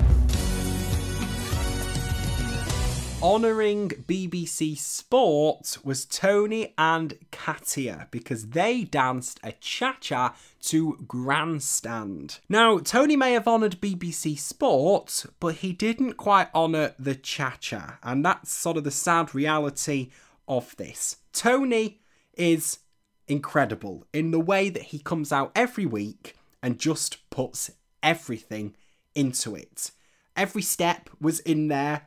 Honouring 3.20 3.88
BBC 3.88 4.78
Sport 4.78 5.78
was 5.82 6.04
Tony 6.04 6.72
and 6.78 7.18
Katya 7.32 8.06
because 8.12 8.50
they 8.50 8.84
danced 8.84 9.40
a 9.42 9.50
cha 9.60 9.96
cha 10.00 10.36
to 10.62 11.04
Grandstand. 11.08 12.38
Now, 12.48 12.78
Tony 12.78 13.16
may 13.16 13.32
have 13.32 13.48
honoured 13.48 13.80
BBC 13.80 14.38
Sport, 14.38 15.26
but 15.40 15.56
he 15.56 15.72
didn't 15.72 16.12
quite 16.12 16.46
honour 16.54 16.94
the 16.96 17.16
cha 17.16 17.56
cha, 17.58 17.98
and 18.04 18.24
that's 18.24 18.52
sort 18.52 18.76
of 18.76 18.84
the 18.84 18.92
sad 18.92 19.34
reality 19.34 20.10
of 20.46 20.76
this. 20.76 21.16
Tony 21.32 22.00
is 22.34 22.78
incredible 23.26 24.06
in 24.12 24.30
the 24.30 24.38
way 24.38 24.70
that 24.70 24.84
he 24.84 25.00
comes 25.00 25.32
out 25.32 25.50
every 25.56 25.86
week 25.86 26.36
and 26.62 26.78
just 26.78 27.28
puts 27.30 27.72
everything 28.00 28.76
into 29.16 29.56
it. 29.56 29.90
Every 30.36 30.62
step 30.62 31.10
was 31.20 31.40
in 31.40 31.66
there. 31.66 32.02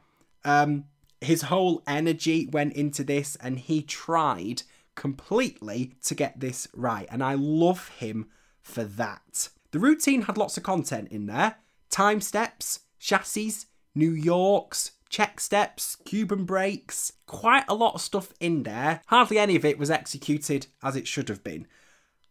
Um, 0.45 0.85
his 1.21 1.43
whole 1.43 1.83
energy 1.87 2.49
went 2.51 2.73
into 2.73 3.03
this 3.03 3.35
and 3.37 3.59
he 3.59 3.83
tried 3.83 4.63
completely 4.95 5.93
to 6.03 6.15
get 6.15 6.39
this 6.39 6.67
right. 6.75 7.07
And 7.09 7.23
I 7.23 7.35
love 7.35 7.89
him 7.99 8.27
for 8.61 8.83
that. 8.83 9.49
The 9.71 9.79
routine 9.79 10.23
had 10.23 10.37
lots 10.37 10.57
of 10.57 10.63
content 10.63 11.09
in 11.11 11.27
there 11.27 11.55
time 11.89 12.21
steps, 12.21 12.81
chassés, 12.99 13.65
New 13.93 14.11
Yorks, 14.11 14.91
check 15.09 15.41
steps, 15.41 15.97
Cuban 16.05 16.45
breaks, 16.45 17.11
quite 17.27 17.65
a 17.67 17.75
lot 17.75 17.95
of 17.95 18.01
stuff 18.01 18.33
in 18.39 18.63
there. 18.63 19.01
Hardly 19.07 19.37
any 19.37 19.55
of 19.57 19.65
it 19.65 19.77
was 19.77 19.91
executed 19.91 20.67
as 20.81 20.95
it 20.95 21.07
should 21.07 21.27
have 21.27 21.43
been. 21.43 21.67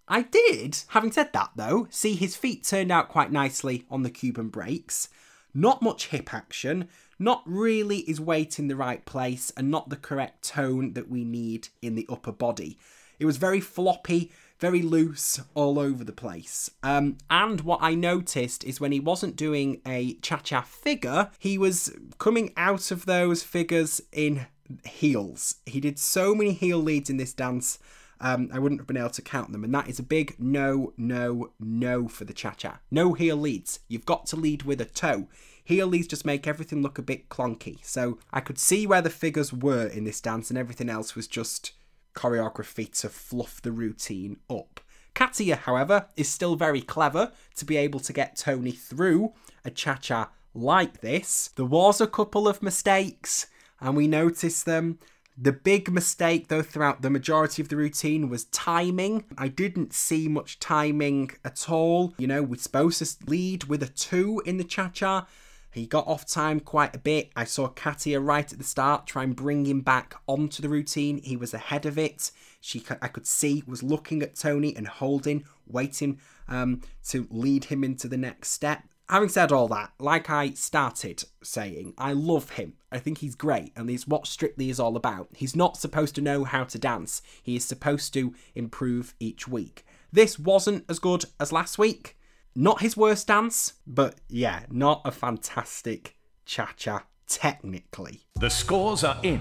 I 0.08 0.22
did, 0.22 0.78
having 0.88 1.12
said 1.12 1.32
that 1.34 1.50
though, 1.54 1.86
see 1.90 2.14
his 2.14 2.36
feet 2.36 2.64
turned 2.64 2.90
out 2.90 3.08
quite 3.08 3.30
nicely 3.30 3.84
on 3.90 4.02
the 4.02 4.10
Cuban 4.10 4.48
breaks. 4.48 5.08
Not 5.52 5.82
much 5.82 6.08
hip 6.08 6.32
action, 6.32 6.88
not 7.20 7.42
really 7.44 7.98
is 7.98 8.20
weight 8.20 8.58
in 8.58 8.68
the 8.68 8.74
right 8.74 9.04
place 9.04 9.52
and 9.56 9.70
not 9.70 9.90
the 9.90 9.96
correct 9.96 10.42
tone 10.42 10.94
that 10.94 11.10
we 11.10 11.22
need 11.22 11.68
in 11.82 11.94
the 11.94 12.06
upper 12.08 12.32
body. 12.32 12.78
It 13.18 13.26
was 13.26 13.36
very 13.36 13.60
floppy, 13.60 14.32
very 14.58 14.80
loose, 14.80 15.40
all 15.54 15.78
over 15.78 16.02
the 16.02 16.12
place. 16.12 16.70
Um, 16.82 17.18
and 17.28 17.60
what 17.60 17.80
I 17.82 17.94
noticed 17.94 18.64
is 18.64 18.80
when 18.80 18.92
he 18.92 19.00
wasn't 19.00 19.36
doing 19.36 19.82
a 19.86 20.14
cha 20.14 20.38
cha 20.38 20.62
figure, 20.62 21.30
he 21.38 21.58
was 21.58 21.94
coming 22.18 22.52
out 22.56 22.90
of 22.90 23.04
those 23.04 23.42
figures 23.42 24.00
in 24.12 24.46
heels. 24.86 25.56
He 25.66 25.80
did 25.80 25.98
so 25.98 26.34
many 26.34 26.52
heel 26.52 26.78
leads 26.78 27.10
in 27.10 27.18
this 27.18 27.34
dance. 27.34 27.78
Um, 28.22 28.50
I 28.52 28.58
wouldn't 28.58 28.80
have 28.80 28.86
been 28.86 28.98
able 28.98 29.10
to 29.10 29.22
count 29.22 29.52
them, 29.52 29.64
and 29.64 29.74
that 29.74 29.88
is 29.88 29.98
a 29.98 30.02
big 30.02 30.36
no, 30.38 30.92
no, 30.96 31.50
no 31.58 32.08
for 32.08 32.24
the 32.24 32.34
cha 32.34 32.52
cha. 32.52 32.80
No 32.90 33.14
heel 33.14 33.36
leads. 33.36 33.80
You've 33.88 34.06
got 34.06 34.26
to 34.26 34.36
lead 34.36 34.62
with 34.62 34.80
a 34.80 34.84
toe. 34.84 35.28
Heel 35.64 35.86
leads 35.86 36.08
just 36.08 36.24
make 36.24 36.46
everything 36.46 36.82
look 36.82 36.98
a 36.98 37.02
bit 37.02 37.28
clunky. 37.28 37.78
So 37.82 38.18
I 38.32 38.40
could 38.40 38.58
see 38.58 38.86
where 38.86 39.02
the 39.02 39.10
figures 39.10 39.52
were 39.52 39.86
in 39.86 40.04
this 40.04 40.20
dance, 40.20 40.50
and 40.50 40.58
everything 40.58 40.88
else 40.88 41.14
was 41.14 41.26
just 41.26 41.72
choreography 42.14 42.90
to 43.00 43.08
fluff 43.08 43.62
the 43.62 43.72
routine 43.72 44.38
up. 44.48 44.80
Katya, 45.14 45.56
however, 45.56 46.06
is 46.16 46.28
still 46.28 46.56
very 46.56 46.80
clever 46.80 47.32
to 47.56 47.64
be 47.64 47.76
able 47.76 48.00
to 48.00 48.12
get 48.12 48.36
Tony 48.36 48.72
through 48.72 49.32
a 49.64 49.70
cha 49.70 49.96
cha 49.96 50.30
like 50.54 51.00
this. 51.00 51.50
There 51.56 51.64
was 51.64 52.00
a 52.00 52.06
couple 52.06 52.48
of 52.48 52.62
mistakes, 52.62 53.46
and 53.80 53.96
we 53.96 54.06
noticed 54.06 54.66
them. 54.66 54.98
The 55.42 55.52
big 55.52 55.90
mistake, 55.90 56.48
though, 56.48 56.62
throughout 56.62 57.00
the 57.00 57.08
majority 57.08 57.62
of 57.62 57.70
the 57.70 57.76
routine 57.76 58.28
was 58.28 58.44
timing. 58.46 59.24
I 59.38 59.48
didn't 59.48 59.94
see 59.94 60.28
much 60.28 60.58
timing 60.58 61.30
at 61.44 61.70
all. 61.70 62.12
You 62.18 62.26
know, 62.26 62.42
we're 62.42 62.60
supposed 62.60 62.98
to 62.98 63.30
lead 63.30 63.64
with 63.64 63.82
a 63.82 63.88
two 63.88 64.42
in 64.44 64.58
the 64.58 64.64
cha 64.64 64.88
cha. 64.88 65.26
He 65.70 65.86
got 65.86 66.06
off 66.06 66.26
time 66.26 66.60
quite 66.60 66.94
a 66.94 66.98
bit. 66.98 67.30
I 67.36 67.44
saw 67.44 67.68
Katya 67.68 68.20
right 68.20 68.50
at 68.52 68.58
the 68.58 68.64
start 68.64 69.06
try 69.06 69.22
and 69.22 69.36
bring 69.36 69.66
him 69.66 69.80
back 69.80 70.14
onto 70.26 70.62
the 70.62 70.68
routine. 70.68 71.18
He 71.22 71.36
was 71.36 71.54
ahead 71.54 71.86
of 71.86 71.96
it. 71.96 72.32
She, 72.60 72.82
I 73.00 73.08
could 73.08 73.26
see, 73.26 73.62
was 73.66 73.82
looking 73.82 74.22
at 74.22 74.34
Tony 74.34 74.74
and 74.76 74.88
holding, 74.88 75.44
waiting 75.66 76.18
um, 76.48 76.82
to 77.08 77.26
lead 77.30 77.64
him 77.64 77.84
into 77.84 78.08
the 78.08 78.16
next 78.16 78.50
step. 78.50 78.82
Having 79.08 79.28
said 79.30 79.50
all 79.50 79.66
that, 79.68 79.92
like 79.98 80.30
I 80.30 80.50
started 80.50 81.24
saying, 81.42 81.94
I 81.98 82.12
love 82.12 82.50
him. 82.50 82.74
I 82.92 82.98
think 82.98 83.18
he's 83.18 83.34
great, 83.34 83.72
and 83.74 83.90
he's 83.90 84.06
what 84.06 84.26
Strictly 84.28 84.70
is 84.70 84.78
all 84.78 84.94
about. 84.94 85.28
He's 85.34 85.56
not 85.56 85.76
supposed 85.76 86.14
to 86.14 86.20
know 86.20 86.44
how 86.44 86.62
to 86.64 86.78
dance, 86.78 87.20
he 87.42 87.56
is 87.56 87.64
supposed 87.64 88.12
to 88.14 88.34
improve 88.54 89.14
each 89.18 89.48
week. 89.48 89.84
This 90.12 90.38
wasn't 90.38 90.84
as 90.88 91.00
good 91.00 91.24
as 91.40 91.52
last 91.52 91.76
week. 91.76 92.16
Not 92.54 92.80
his 92.80 92.96
worst 92.96 93.28
dance, 93.28 93.74
but 93.86 94.16
yeah, 94.28 94.64
not 94.70 95.02
a 95.04 95.12
fantastic 95.12 96.16
cha 96.44 96.72
cha 96.76 97.04
technically. 97.26 98.22
The 98.38 98.50
scores 98.50 99.04
are 99.04 99.18
in. 99.22 99.40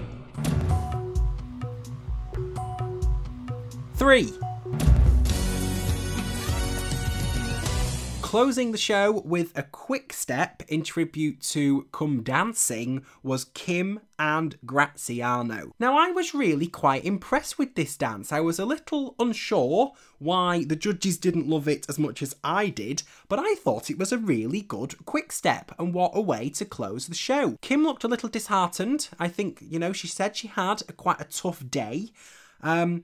three. 4.00 4.32
Closing 8.30 8.70
the 8.70 8.78
show 8.78 9.10
with 9.24 9.50
a 9.58 9.64
quick 9.64 10.12
step 10.12 10.62
in 10.68 10.84
tribute 10.84 11.40
to 11.40 11.88
Come 11.90 12.22
Dancing 12.22 13.04
was 13.24 13.46
Kim 13.46 13.98
and 14.20 14.56
Graziano. 14.64 15.72
Now, 15.80 15.98
I 15.98 16.12
was 16.12 16.32
really 16.32 16.68
quite 16.68 17.04
impressed 17.04 17.58
with 17.58 17.74
this 17.74 17.96
dance. 17.96 18.30
I 18.30 18.38
was 18.38 18.60
a 18.60 18.64
little 18.64 19.16
unsure 19.18 19.94
why 20.20 20.62
the 20.62 20.76
judges 20.76 21.18
didn't 21.18 21.48
love 21.48 21.66
it 21.66 21.86
as 21.88 21.98
much 21.98 22.22
as 22.22 22.36
I 22.44 22.68
did, 22.68 23.02
but 23.28 23.40
I 23.40 23.56
thought 23.56 23.90
it 23.90 23.98
was 23.98 24.12
a 24.12 24.18
really 24.18 24.60
good 24.60 25.04
quick 25.06 25.32
step, 25.32 25.74
and 25.76 25.92
what 25.92 26.12
a 26.14 26.20
way 26.20 26.50
to 26.50 26.64
close 26.64 27.08
the 27.08 27.16
show. 27.16 27.56
Kim 27.60 27.82
looked 27.82 28.04
a 28.04 28.08
little 28.08 28.28
disheartened. 28.28 29.08
I 29.18 29.26
think, 29.26 29.58
you 29.60 29.80
know, 29.80 29.92
she 29.92 30.06
said 30.06 30.36
she 30.36 30.46
had 30.46 30.82
a, 30.88 30.92
quite 30.92 31.20
a 31.20 31.24
tough 31.24 31.68
day. 31.68 32.10
Um, 32.62 33.02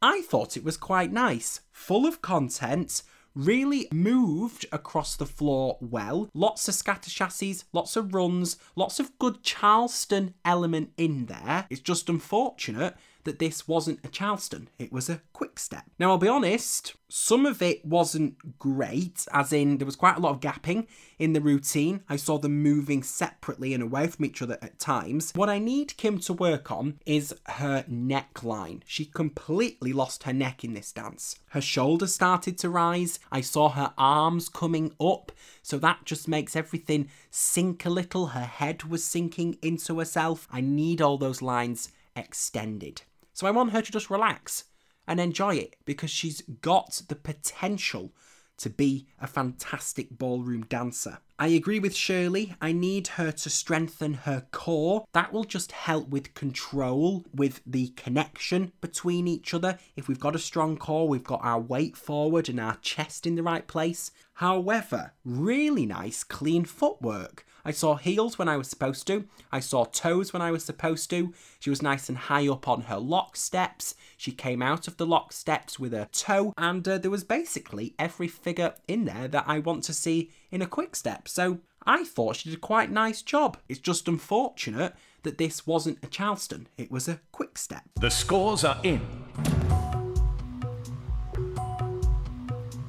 I 0.00 0.22
thought 0.22 0.56
it 0.56 0.64
was 0.64 0.78
quite 0.78 1.12
nice, 1.12 1.60
full 1.70 2.06
of 2.06 2.22
content 2.22 3.02
really 3.34 3.88
moved 3.92 4.66
across 4.72 5.16
the 5.16 5.26
floor 5.26 5.76
well. 5.80 6.28
Lots 6.34 6.68
of 6.68 6.74
scatter 6.74 7.10
chassés, 7.10 7.64
lots 7.72 7.96
of 7.96 8.14
runs, 8.14 8.56
lots 8.76 9.00
of 9.00 9.18
good 9.18 9.42
Charleston 9.42 10.34
element 10.44 10.90
in 10.96 11.26
there. 11.26 11.66
It's 11.70 11.80
just 11.80 12.08
unfortunate 12.08 12.96
that 13.24 13.38
this 13.38 13.66
wasn't 13.66 14.04
a 14.04 14.08
Charleston, 14.08 14.68
it 14.78 14.92
was 14.92 15.08
a 15.08 15.20
quick 15.32 15.58
step. 15.58 15.84
Now, 15.98 16.10
I'll 16.10 16.18
be 16.18 16.28
honest, 16.28 16.94
some 17.08 17.46
of 17.46 17.62
it 17.62 17.84
wasn't 17.84 18.58
great, 18.58 19.26
as 19.32 19.52
in 19.52 19.78
there 19.78 19.86
was 19.86 19.96
quite 19.96 20.16
a 20.16 20.20
lot 20.20 20.34
of 20.34 20.40
gapping 20.40 20.86
in 21.18 21.32
the 21.32 21.40
routine. 21.40 22.02
I 22.08 22.16
saw 22.16 22.38
them 22.38 22.62
moving 22.62 23.02
separately 23.02 23.72
and 23.72 23.82
away 23.82 24.06
from 24.08 24.24
each 24.24 24.42
other 24.42 24.58
at 24.60 24.78
times. 24.78 25.32
What 25.34 25.48
I 25.48 25.58
need 25.58 25.96
Kim 25.96 26.18
to 26.20 26.32
work 26.32 26.70
on 26.70 26.98
is 27.06 27.34
her 27.46 27.84
neckline. 27.90 28.82
She 28.84 29.04
completely 29.04 29.92
lost 29.92 30.24
her 30.24 30.32
neck 30.32 30.64
in 30.64 30.74
this 30.74 30.92
dance. 30.92 31.36
Her 31.50 31.60
shoulders 31.60 32.14
started 32.14 32.58
to 32.58 32.68
rise. 32.68 33.18
I 33.30 33.40
saw 33.40 33.68
her 33.70 33.92
arms 33.96 34.48
coming 34.48 34.94
up, 35.00 35.32
so 35.62 35.78
that 35.78 36.04
just 36.04 36.28
makes 36.28 36.56
everything 36.56 37.08
sink 37.30 37.86
a 37.86 37.90
little. 37.90 38.28
Her 38.28 38.40
head 38.40 38.84
was 38.84 39.04
sinking 39.04 39.56
into 39.62 39.98
herself. 39.98 40.48
I 40.50 40.60
need 40.60 41.00
all 41.00 41.16
those 41.16 41.42
lines 41.42 41.90
extended. 42.16 43.02
So 43.34 43.46
I 43.46 43.50
want 43.50 43.72
her 43.72 43.82
to 43.82 43.92
just 43.92 44.10
relax 44.10 44.64
and 45.06 45.20
enjoy 45.20 45.56
it 45.56 45.76
because 45.84 46.10
she's 46.10 46.40
got 46.40 47.02
the 47.08 47.16
potential 47.16 48.12
to 48.56 48.70
be 48.70 49.08
a 49.20 49.26
fantastic 49.26 50.16
ballroom 50.16 50.64
dancer. 50.66 51.18
I 51.36 51.48
agree 51.48 51.80
with 51.80 51.96
Shirley. 51.96 52.54
I 52.60 52.70
need 52.70 53.08
her 53.08 53.32
to 53.32 53.50
strengthen 53.50 54.14
her 54.14 54.46
core. 54.52 55.04
That 55.12 55.32
will 55.32 55.42
just 55.42 55.72
help 55.72 56.08
with 56.10 56.34
control, 56.34 57.24
with 57.34 57.60
the 57.66 57.88
connection 57.96 58.70
between 58.80 59.26
each 59.26 59.52
other. 59.52 59.78
If 59.96 60.06
we've 60.06 60.20
got 60.20 60.36
a 60.36 60.38
strong 60.38 60.76
core, 60.76 61.08
we've 61.08 61.24
got 61.24 61.40
our 61.42 61.60
weight 61.60 61.96
forward 61.96 62.48
and 62.48 62.60
our 62.60 62.76
chest 62.76 63.26
in 63.26 63.34
the 63.34 63.42
right 63.42 63.66
place. 63.66 64.12
However, 64.34 65.14
really 65.24 65.86
nice, 65.86 66.22
clean 66.22 66.64
footwork. 66.64 67.44
I 67.64 67.70
saw 67.70 67.96
heels 67.96 68.38
when 68.38 68.48
I 68.48 68.56
was 68.56 68.68
supposed 68.68 69.06
to. 69.06 69.24
I 69.50 69.60
saw 69.60 69.84
toes 69.84 70.32
when 70.32 70.42
I 70.42 70.50
was 70.50 70.64
supposed 70.64 71.08
to. 71.10 71.32
She 71.58 71.70
was 71.70 71.82
nice 71.82 72.08
and 72.08 72.18
high 72.18 72.46
up 72.48 72.68
on 72.68 72.82
her 72.82 72.98
lock 72.98 73.36
steps. 73.36 73.94
She 74.16 74.32
came 74.32 74.60
out 74.60 74.86
of 74.86 74.96
the 74.98 75.06
lock 75.06 75.32
steps 75.32 75.78
with 75.78 75.94
a 75.94 76.08
toe, 76.12 76.52
and 76.58 76.86
uh, 76.86 76.98
there 76.98 77.10
was 77.10 77.24
basically 77.24 77.94
every 77.98 78.28
figure 78.28 78.74
in 78.86 79.06
there 79.06 79.28
that 79.28 79.44
I 79.46 79.60
want 79.60 79.84
to 79.84 79.94
see 79.94 80.30
in 80.50 80.60
a 80.60 80.66
quick 80.66 80.94
step. 80.94 81.26
So 81.26 81.60
I 81.86 82.04
thought 82.04 82.36
she 82.36 82.50
did 82.50 82.58
a 82.58 82.60
quite 82.60 82.90
nice 82.90 83.22
job. 83.22 83.56
It's 83.68 83.80
just 83.80 84.08
unfortunate 84.08 84.94
that 85.22 85.38
this 85.38 85.66
wasn't 85.66 85.98
a 86.02 86.06
Charleston, 86.06 86.68
it 86.76 86.90
was 86.90 87.08
a 87.08 87.20
quick 87.32 87.56
step. 87.56 87.82
The 87.98 88.10
scores 88.10 88.62
are 88.64 88.78
in. 88.82 89.00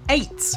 Eight. 0.10 0.54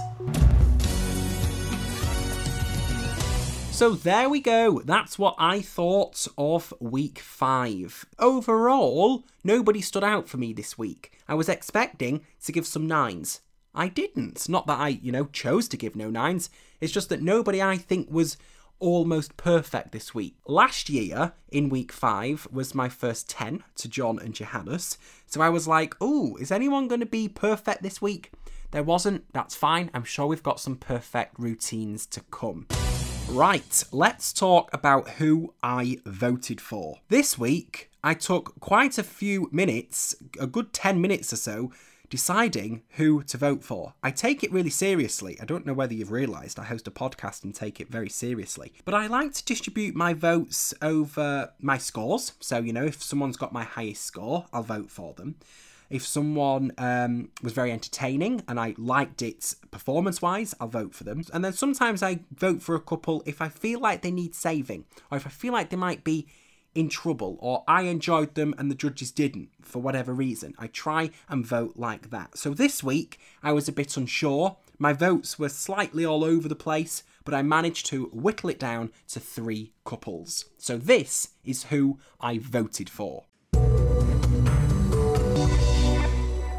So 3.79 3.91
there 3.91 4.29
we 4.29 4.41
go. 4.41 4.81
That's 4.85 5.21
what 5.21 5.37
I 5.38 5.61
thought 5.61 6.27
of 6.37 6.75
week 6.81 7.21
five. 7.21 8.05
Overall, 8.19 9.25
nobody 9.45 9.81
stood 9.81 10.03
out 10.03 10.29
for 10.29 10.37
me 10.37 10.53
this 10.53 10.77
week. 10.77 11.12
I 11.29 11.35
was 11.35 11.49
expecting 11.49 12.23
to 12.45 12.51
give 12.51 12.67
some 12.67 12.88
nines. 12.88 13.41
I 13.77 13.87
didn't. 13.87 14.49
Not 14.49 14.67
that 14.67 14.81
I, 14.81 14.88
you 14.88 15.12
know, 15.12 15.27
chose 15.27 15.69
to 15.69 15.77
give 15.77 15.95
no 15.95 16.11
nines. 16.11 16.51
It's 16.81 16.93
just 16.93 17.09
that 17.11 17.23
nobody 17.23 17.62
I 17.62 17.77
think 17.77 18.11
was 18.11 18.37
almost 18.81 19.37
perfect 19.37 19.93
this 19.93 20.12
week. 20.12 20.35
Last 20.49 20.91
year, 20.91 21.35
in 21.49 21.69
week 21.69 21.93
five, 21.93 22.49
was 22.51 22.75
my 22.75 22.88
first 22.88 23.31
10 23.31 23.62
to 23.77 23.88
John 23.88 24.19
and 24.19 24.35
Johannes. 24.35 24.99
So 25.27 25.41
I 25.41 25.51
was 25.51 25.69
like, 25.69 25.95
oh, 26.01 26.37
is 26.41 26.51
anyone 26.51 26.88
going 26.88 26.99
to 26.99 27.07
be 27.07 27.29
perfect 27.29 27.85
this 27.85 28.03
week? 28.03 28.33
There 28.73 28.83
wasn't. 28.83 29.33
That's 29.33 29.55
fine. 29.55 29.88
I'm 29.95 30.03
sure 30.03 30.27
we've 30.27 30.43
got 30.43 30.59
some 30.59 30.75
perfect 30.75 31.38
routines 31.38 32.07
to 32.07 32.23
come. 32.23 32.67
Right, 33.31 33.85
let's 33.93 34.33
talk 34.33 34.73
about 34.73 35.11
who 35.11 35.53
I 35.62 35.99
voted 36.07 36.62
for. 36.62 37.01
This 37.09 37.38
week, 37.38 37.91
I 38.03 38.14
took 38.14 38.59
quite 38.59 38.97
a 38.97 39.03
few 39.03 39.51
minutes, 39.53 40.17
a 40.41 40.47
good 40.47 40.73
10 40.73 41.01
minutes 41.01 41.33
or 41.33 41.37
so, 41.37 41.71
deciding 42.09 42.83
who 42.93 43.23
to 43.25 43.37
vote 43.37 43.62
for. 43.62 43.93
I 44.03 44.12
take 44.12 44.43
it 44.43 44.51
really 44.51 44.71
seriously. 44.71 45.38
I 45.41 45.45
don't 45.45 45.67
know 45.67 45.75
whether 45.75 45.93
you've 45.93 46.11
realised 46.11 46.59
I 46.59 46.64
host 46.64 46.88
a 46.88 46.91
podcast 46.91 47.45
and 47.45 47.55
take 47.55 47.81
it 47.81 47.91
very 47.91 48.09
seriously. 48.09 48.73
But 48.87 48.95
I 48.95 49.09
like 49.09 49.35
to 49.35 49.45
distribute 49.45 49.95
my 49.95 50.14
votes 50.14 50.73
over 50.81 51.53
my 51.61 51.77
scores. 51.77 52.33
So, 52.41 52.59
you 52.59 52.73
know, 52.73 52.87
if 52.87 53.03
someone's 53.03 53.37
got 53.37 53.53
my 53.53 53.64
highest 53.64 54.05
score, 54.05 54.47
I'll 54.55 54.62
vote 54.62 54.91
for 54.91 55.12
them 55.12 55.37
if 55.90 56.07
someone 56.07 56.72
um, 56.79 57.31
was 57.42 57.53
very 57.53 57.72
entertaining 57.72 58.42
and 58.46 58.61
I 58.61 58.74
liked 58.77 59.22
it 59.22 59.55
performance 59.70 60.20
wise, 60.20 60.55
I'll 60.61 60.68
vote 60.68 60.94
for 60.94 61.05
them. 61.05 61.24
And 61.33 61.44
then 61.44 61.53
sometimes 61.53 62.03
I 62.03 62.20
vote 62.35 62.62
for 62.62 62.74
a 62.74 62.81
couple 62.81 63.22
if 63.27 63.40
I 63.40 63.48
feel 63.48 63.81
like 63.81 64.03
they 64.03 64.11
need 64.11 64.35
saving 64.35 64.85
or 65.11 65.16
if 65.16 65.27
I 65.27 65.31
feel 65.31 65.53
like 65.53 65.70
they 65.70 65.77
might 65.77 66.05
be 66.05 66.27
in 66.74 66.88
trouble 66.88 67.38
or 67.40 67.64
I 67.66 67.83
enjoyed 67.83 68.35
them 68.35 68.55
and 68.59 68.70
the 68.70 68.74
judges 68.74 69.11
didn't 69.11 69.48
for 69.62 69.81
whatever 69.81 70.12
reason. 70.12 70.55
I 70.59 70.66
try 70.66 71.11
and 71.29 71.44
vote 71.44 71.74
like 71.77 72.11
that. 72.11 72.37
So 72.37 72.51
this 72.51 72.85
week 72.85 73.18
I 73.42 73.53
was 73.53 73.68
a 73.68 73.72
bit 73.72 73.96
unsure. 73.96 74.59
My 74.79 74.92
votes 74.92 75.38
were 75.38 75.48
slightly 75.48 76.05
all 76.05 76.22
over 76.22 76.48
the 76.48 76.55
place, 76.55 77.03
but 77.24 77.35
I 77.35 77.42
managed 77.42 77.87
to 77.87 78.07
whittle 78.12 78.51
it 78.51 78.61
down 78.61 78.92
to 79.09 79.20
three 79.20 79.72
couples. 79.85 80.44
So 80.59 80.77
this 80.77 81.31
is 81.44 81.64
who 81.64 81.98
I 82.20 82.38
voted 82.38 82.88
for. 82.90 83.24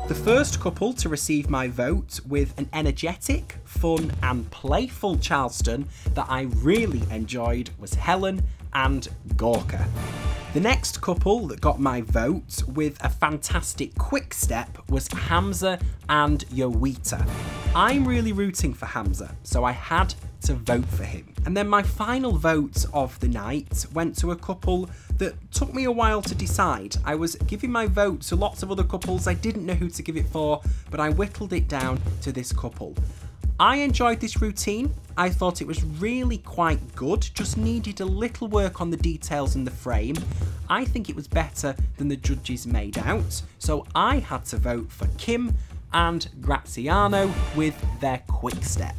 The 0.09 0.15
first 0.15 0.59
couple 0.59 0.91
to 0.93 1.07
receive 1.07 1.51
my 1.51 1.67
vote 1.67 2.19
with 2.27 2.57
an 2.57 2.67
energetic, 2.73 3.57
fun, 3.63 4.11
and 4.23 4.49
playful 4.49 5.17
Charleston 5.19 5.87
that 6.15 6.25
I 6.27 6.47
really 6.63 7.03
enjoyed 7.11 7.69
was 7.77 7.93
Helen 7.93 8.41
and 8.73 9.07
Gorka. 9.37 9.87
The 10.55 10.61
next 10.61 10.99
couple 11.01 11.45
that 11.49 11.61
got 11.61 11.79
my 11.79 12.01
vote 12.01 12.63
with 12.67 12.97
a 13.05 13.09
fantastic 13.09 13.93
quick 13.99 14.33
step 14.33 14.79
was 14.89 15.07
Hamza 15.09 15.77
and 16.09 16.43
Jowita. 16.47 17.23
I'm 17.75 18.07
really 18.07 18.31
rooting 18.31 18.73
for 18.73 18.87
Hamza, 18.87 19.35
so 19.43 19.63
I 19.63 19.73
had 19.73 20.15
to 20.41 20.53
vote 20.53 20.85
for 20.85 21.03
him. 21.03 21.33
And 21.45 21.55
then 21.55 21.67
my 21.67 21.83
final 21.83 22.37
vote 22.37 22.85
of 22.93 23.19
the 23.19 23.27
night 23.27 23.85
went 23.93 24.17
to 24.19 24.31
a 24.31 24.35
couple 24.35 24.89
that 25.17 25.35
took 25.51 25.73
me 25.73 25.85
a 25.85 25.91
while 25.91 26.21
to 26.21 26.35
decide. 26.35 26.97
I 27.05 27.15
was 27.15 27.35
giving 27.35 27.71
my 27.71 27.87
vote 27.87 28.21
to 28.23 28.35
lots 28.35 28.63
of 28.63 28.71
other 28.71 28.83
couples, 28.83 29.27
I 29.27 29.33
didn't 29.33 29.65
know 29.65 29.73
who 29.73 29.89
to 29.89 30.03
give 30.03 30.17
it 30.17 30.27
for, 30.27 30.61
but 30.89 30.99
I 30.99 31.09
whittled 31.09 31.53
it 31.53 31.67
down 31.67 31.99
to 32.21 32.31
this 32.31 32.53
couple. 32.53 32.95
I 33.59 33.77
enjoyed 33.77 34.21
this 34.21 34.41
routine. 34.41 34.93
I 35.17 35.29
thought 35.29 35.61
it 35.61 35.67
was 35.67 35.83
really 35.83 36.37
quite 36.37 36.95
good, 36.95 37.29
just 37.33 37.57
needed 37.57 37.99
a 37.99 38.05
little 38.05 38.47
work 38.47 38.79
on 38.79 38.89
the 38.89 38.95
details 38.95 39.55
in 39.55 39.65
the 39.65 39.71
frame. 39.71 40.15
I 40.69 40.85
think 40.85 41.09
it 41.09 41.15
was 41.15 41.27
better 41.27 41.75
than 41.97 42.07
the 42.07 42.15
judges 42.15 42.65
made 42.65 42.97
out, 42.99 43.41
so 43.57 43.85
I 43.93 44.19
had 44.19 44.45
to 44.45 44.57
vote 44.57 44.89
for 44.89 45.07
Kim 45.17 45.55
and 45.91 46.29
Graziano 46.39 47.33
with 47.55 47.75
their 47.99 48.21
quick 48.27 48.63
step. 48.63 48.95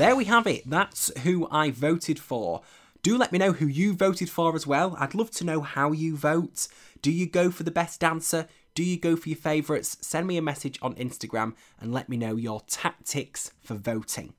There 0.00 0.16
we 0.16 0.24
have 0.24 0.46
it. 0.46 0.62
That's 0.64 1.12
who 1.24 1.46
I 1.50 1.70
voted 1.70 2.18
for. 2.18 2.62
Do 3.02 3.18
let 3.18 3.32
me 3.32 3.38
know 3.38 3.52
who 3.52 3.66
you 3.66 3.92
voted 3.92 4.30
for 4.30 4.56
as 4.56 4.66
well. 4.66 4.96
I'd 4.98 5.14
love 5.14 5.30
to 5.32 5.44
know 5.44 5.60
how 5.60 5.92
you 5.92 6.16
vote. 6.16 6.68
Do 7.02 7.10
you 7.10 7.26
go 7.26 7.50
for 7.50 7.64
the 7.64 7.70
best 7.70 8.00
dancer? 8.00 8.48
Do 8.74 8.82
you 8.82 8.98
go 8.98 9.14
for 9.14 9.28
your 9.28 9.36
favourites? 9.36 9.98
Send 10.00 10.26
me 10.26 10.38
a 10.38 10.42
message 10.42 10.78
on 10.80 10.94
Instagram 10.94 11.52
and 11.78 11.92
let 11.92 12.08
me 12.08 12.16
know 12.16 12.36
your 12.36 12.62
tactics 12.66 13.50
for 13.62 13.74
voting. 13.74 14.32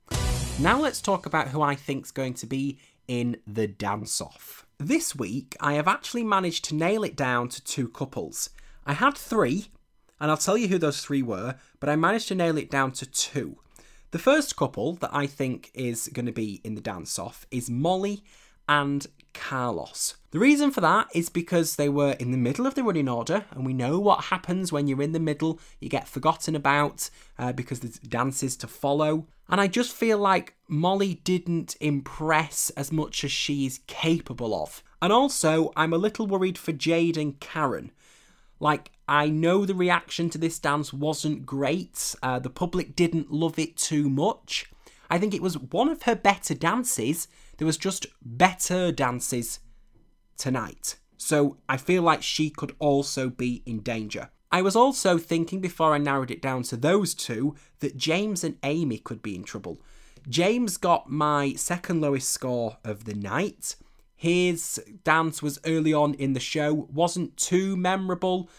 Now 0.60 0.82
let's 0.82 1.00
talk 1.00 1.28
about 1.28 1.50
who 1.50 1.62
I 1.62 1.76
think's 1.76 2.10
going 2.10 2.34
to 2.34 2.48
be 2.48 2.80
in 3.08 3.38
the 3.46 3.68
dance 3.68 4.20
off. 4.20 4.66
This 4.80 5.16
week, 5.16 5.56
I 5.60 5.74
have 5.74 5.88
actually 5.88 6.24
managed 6.24 6.66
to 6.66 6.76
nail 6.76 7.04
it 7.04 7.16
down 7.16 7.50
to 7.50 7.64
two 7.64 7.88
couples. 7.88 8.50
I 8.88 8.94
had 8.94 9.16
three, 9.16 9.68
and 10.20 10.32
I'll 10.32 10.38
tell 10.38 10.58
you 10.58 10.70
who 10.70 10.80
those 10.80 11.06
three 11.06 11.22
were, 11.22 11.54
but 11.80 11.88
I 11.88 11.96
managed 11.96 12.30
to 12.30 12.36
nail 12.36 12.58
it 12.58 12.72
down 12.72 12.94
to 12.94 13.06
two. 13.06 13.60
The 14.12 14.20
first 14.20 14.58
couple 14.58 14.96
that 14.96 15.14
I 15.14 15.26
think 15.26 15.72
is 15.74 16.10
going 16.10 16.26
to 16.26 16.34
be 16.34 16.60
in 16.66 16.76
the 16.76 16.82
dance 16.82 17.18
off 17.18 17.48
is 17.50 17.70
Molly 17.70 18.26
and 18.68 19.08
Carlos. 19.34 20.16
The 20.32 20.40
reason 20.40 20.70
for 20.70 20.82
that 20.82 21.08
is 21.14 21.30
because 21.30 21.78
they 21.78 21.88
were 21.88 22.12
in 22.20 22.32
the 22.32 22.38
middle 22.38 22.68
of 22.68 22.76
the 22.76 22.84
running 22.84 23.08
order, 23.08 23.46
and 23.52 23.66
we 23.66 23.74
know 23.74 24.00
what 24.00 24.26
happens 24.26 24.70
when 24.70 24.90
you're 24.90 25.02
in 25.02 25.14
the 25.14 25.20
middle. 25.20 25.62
You 25.80 25.88
get 25.88 26.10
forgotten 26.10 26.58
about 26.58 27.10
uh, 27.40 27.54
because 27.54 27.80
there's 27.80 28.00
dances 28.00 28.58
to 28.58 28.68
follow. 28.68 29.28
And 29.48 29.62
I 29.62 29.68
just 29.68 29.94
feel 29.94 30.18
like 30.18 30.56
Molly 30.68 31.16
didn't 31.24 31.78
impress 31.80 32.70
as 32.72 32.92
much 32.92 33.24
as 33.24 33.32
she's 33.32 33.80
capable 33.88 34.54
of. 34.54 34.84
And 35.02 35.14
also, 35.14 35.72
I'm 35.78 35.94
a 35.94 35.98
little 35.98 36.28
worried 36.28 36.58
for 36.58 36.74
Jade 36.74 37.16
and 37.16 37.40
Karen. 37.40 37.92
Like, 38.62 38.92
I 39.08 39.28
know 39.28 39.66
the 39.66 39.74
reaction 39.74 40.30
to 40.30 40.38
this 40.38 40.60
dance 40.60 40.94
wasn't 40.94 41.48
great, 41.48 42.16
uh, 42.22 42.38
the 42.38 42.50
public 42.52 42.96
didn't 42.96 43.32
love 43.32 43.58
it 43.58 43.76
too 43.76 44.08
much. 44.08 44.72
I 45.10 45.18
think 45.18 45.34
it 45.34 45.42
was 45.42 45.58
one 45.58 45.90
of 45.90 46.04
her 46.04 46.16
better 46.16 46.54
dances. 46.54 47.28
There 47.58 47.66
was 47.66 47.78
just 47.78 48.06
better 48.22 48.92
dances 48.92 49.60
tonight. 50.38 50.96
So 51.18 51.58
I 51.68 51.78
feel 51.78 52.04
like 52.04 52.22
she 52.22 52.52
could 52.52 52.76
also 52.78 53.30
be 53.30 53.64
in 53.66 53.80
danger. 53.80 54.30
I 54.52 54.62
was 54.62 54.76
also 54.76 55.18
thinking 55.18 55.60
before 55.60 55.94
I 55.94 55.98
narrowed 55.98 56.32
it 56.32 56.42
down 56.42 56.62
to 56.64 56.78
those 56.78 57.16
two 57.16 57.56
that 57.80 57.98
James 57.98 58.44
and 58.44 58.58
Amy 58.64 59.00
could 59.00 59.24
be 59.24 59.36
in 59.36 59.44
trouble. 59.44 59.82
James 60.30 60.78
got 60.78 61.10
my 61.10 61.54
second 61.54 62.02
lowest 62.02 62.30
score 62.30 62.78
of 62.84 63.06
the 63.06 63.16
night. 63.16 63.76
His 64.22 64.80
dance 65.04 65.42
was 65.42 65.58
early 65.66 65.96
on 65.96 66.14
in 66.14 66.34
the 66.34 66.40
show, 66.40 66.88
wasn't 66.94 67.38
too 67.38 67.76
memorable, 67.76 68.52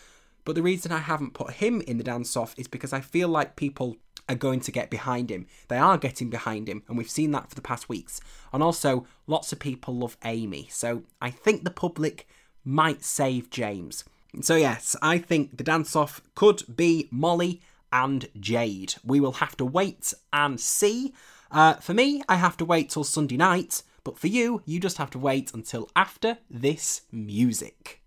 but 0.45 0.57
the 0.57 0.63
reason 0.63 0.91
I 0.91 0.99
haven't 0.99 1.35
put 1.35 1.53
him 1.53 1.81
in 1.83 1.99
the 1.99 2.03
dance 2.03 2.37
off 2.37 2.53
is 2.59 2.67
because 2.67 2.93
I 2.93 2.99
feel 2.99 3.29
like 3.29 3.55
people 3.55 3.97
are 4.29 4.35
going 4.35 4.59
to 4.59 4.73
get 4.73 4.91
behind 4.91 5.31
him. 5.31 5.47
They 5.69 5.79
are 5.79 5.97
getting 5.97 6.31
behind 6.31 6.69
him, 6.69 6.83
and 6.89 6.99
we've 6.99 7.09
seen 7.09 7.31
that 7.31 7.49
for 7.49 7.55
the 7.55 7.63
past 7.63 7.89
weeks. 7.89 8.21
And 8.53 8.61
also, 8.61 9.07
lots 9.29 9.53
of 9.53 9.61
people 9.61 9.95
love 9.95 10.17
Amy, 10.25 10.67
so 10.69 11.05
I 11.21 11.31
think 11.31 11.63
the 11.63 11.71
public 11.71 12.27
might 12.65 13.05
save 13.05 13.49
James. 13.49 14.03
So, 14.41 14.57
yes, 14.57 14.97
I 15.01 15.17
think 15.19 15.59
the 15.59 15.63
dance 15.63 15.95
off 15.95 16.21
could 16.35 16.65
be 16.75 17.07
Molly 17.13 17.63
and 17.93 18.29
Jade. 18.41 18.97
We 19.05 19.21
will 19.21 19.35
have 19.35 19.57
to 19.59 19.65
wait 19.65 20.13
and 20.33 20.59
see. 20.59 21.15
Uh, 21.53 21.75
for 21.75 21.95
me, 21.95 22.25
I 22.29 22.35
have 22.35 22.57
to 22.57 22.65
wait 22.65 22.91
till 22.91 23.05
Sunday 23.05 23.37
night, 23.37 23.85
but 24.05 24.19
for 24.19 24.27
you, 24.27 24.63
you 24.65 24.81
just 24.81 24.99
have 24.99 25.11
to 25.11 25.19
wait 25.19 25.53
until 25.55 25.89
after 25.95 26.39
this 26.51 27.03
music. 27.13 28.03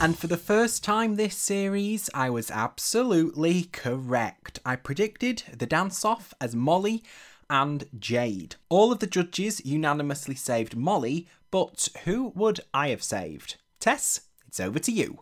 And 0.00 0.18
for 0.18 0.26
the 0.26 0.36
first 0.36 0.84
time 0.84 1.14
this 1.14 1.36
series, 1.36 2.10
I 2.12 2.28
was 2.28 2.50
absolutely 2.50 3.64
correct. 3.72 4.58
I 4.64 4.76
predicted 4.76 5.44
the 5.56 5.66
dance 5.66 6.04
off 6.04 6.34
as 6.40 6.54
Molly 6.54 7.02
and 7.48 7.84
Jade. 7.98 8.56
All 8.68 8.92
of 8.92 8.98
the 8.98 9.06
judges 9.06 9.64
unanimously 9.64 10.34
saved 10.34 10.76
Molly, 10.76 11.28
but 11.50 11.88
who 12.04 12.32
would 12.34 12.60
I 12.74 12.88
have 12.88 13.02
saved? 13.02 13.56
Tess, 13.80 14.22
it's 14.46 14.60
over 14.60 14.78
to 14.78 14.92
you. 14.92 15.20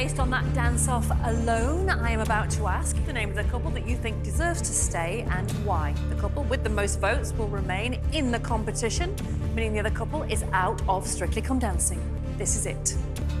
Based 0.00 0.18
on 0.18 0.30
that 0.30 0.54
dance 0.54 0.88
off 0.88 1.10
alone, 1.24 1.90
I 1.90 2.12
am 2.12 2.20
about 2.20 2.48
to 2.52 2.66
ask 2.66 2.96
the 3.04 3.12
name 3.12 3.28
of 3.28 3.36
the 3.36 3.44
couple 3.44 3.70
that 3.72 3.86
you 3.86 3.98
think 3.98 4.22
deserves 4.22 4.62
to 4.62 4.72
stay 4.72 5.26
and 5.28 5.50
why. 5.62 5.94
The 6.08 6.14
couple 6.14 6.42
with 6.44 6.64
the 6.64 6.70
most 6.70 7.00
votes 7.00 7.34
will 7.34 7.48
remain 7.48 8.00
in 8.14 8.30
the 8.30 8.38
competition, 8.38 9.14
meaning 9.54 9.74
the 9.74 9.80
other 9.80 9.90
couple 9.90 10.22
is 10.22 10.42
out 10.52 10.80
of 10.88 11.06
Strictly 11.06 11.42
Come 11.42 11.58
Dancing. 11.58 12.00
This 12.38 12.56
is 12.56 12.64
it. 12.64 12.96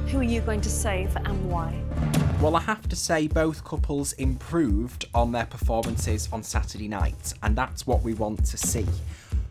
Who 0.08 0.18
are 0.18 0.22
you 0.22 0.42
going 0.42 0.60
to 0.60 0.68
save 0.68 1.16
and 1.16 1.50
why? 1.50 1.80
Well, 2.42 2.54
I 2.54 2.60
have 2.60 2.86
to 2.90 2.96
say, 2.96 3.26
both 3.26 3.64
couples 3.64 4.12
improved 4.12 5.06
on 5.14 5.32
their 5.32 5.46
performances 5.46 6.28
on 6.30 6.42
Saturday 6.42 6.88
night, 6.88 7.32
and 7.42 7.56
that's 7.56 7.86
what 7.86 8.02
we 8.02 8.12
want 8.12 8.44
to 8.44 8.58
see. 8.58 8.84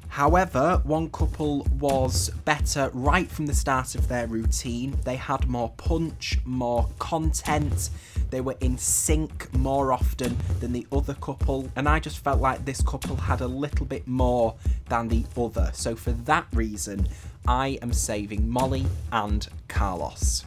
However, 0.10 0.82
one 0.84 1.10
couple 1.12 1.66
was 1.80 2.30
better 2.43 2.89
right 2.93 3.30
from 3.30 3.45
the 3.45 3.53
start 3.53 3.95
of 3.95 4.07
their 4.07 4.28
routine. 4.28 4.97
They 5.05 5.16
had 5.16 5.47
more 5.47 5.70
punch, 5.78 6.39
more 6.43 6.89
content, 6.99 7.89
they 8.30 8.41
were 8.41 8.57
in 8.60 8.78
sync 8.78 9.51
more 9.53 9.91
often 9.91 10.38
than 10.60 10.72
the 10.72 10.86
other 10.91 11.16
couple, 11.16 11.70
and 11.76 11.88
I 11.89 11.99
just 11.99 12.20
felt 12.24 12.39
like 12.39 12.66
this 12.66 12.82
couple 12.82 13.16
had 13.16 13.41
a 13.41 13.47
little 13.47 13.86
bit 13.86 14.07
more 14.07 14.55
than 14.88 15.07
the 15.07 15.26
other. 15.38 15.72
So, 15.74 15.95
for 15.95 16.12
that 16.12 16.45
reason, 16.53 17.07
I 17.47 17.80
am 17.82 17.93
saving 17.93 18.47
Molly 18.49 18.86
and 19.12 19.47
Carlos. 19.68 20.45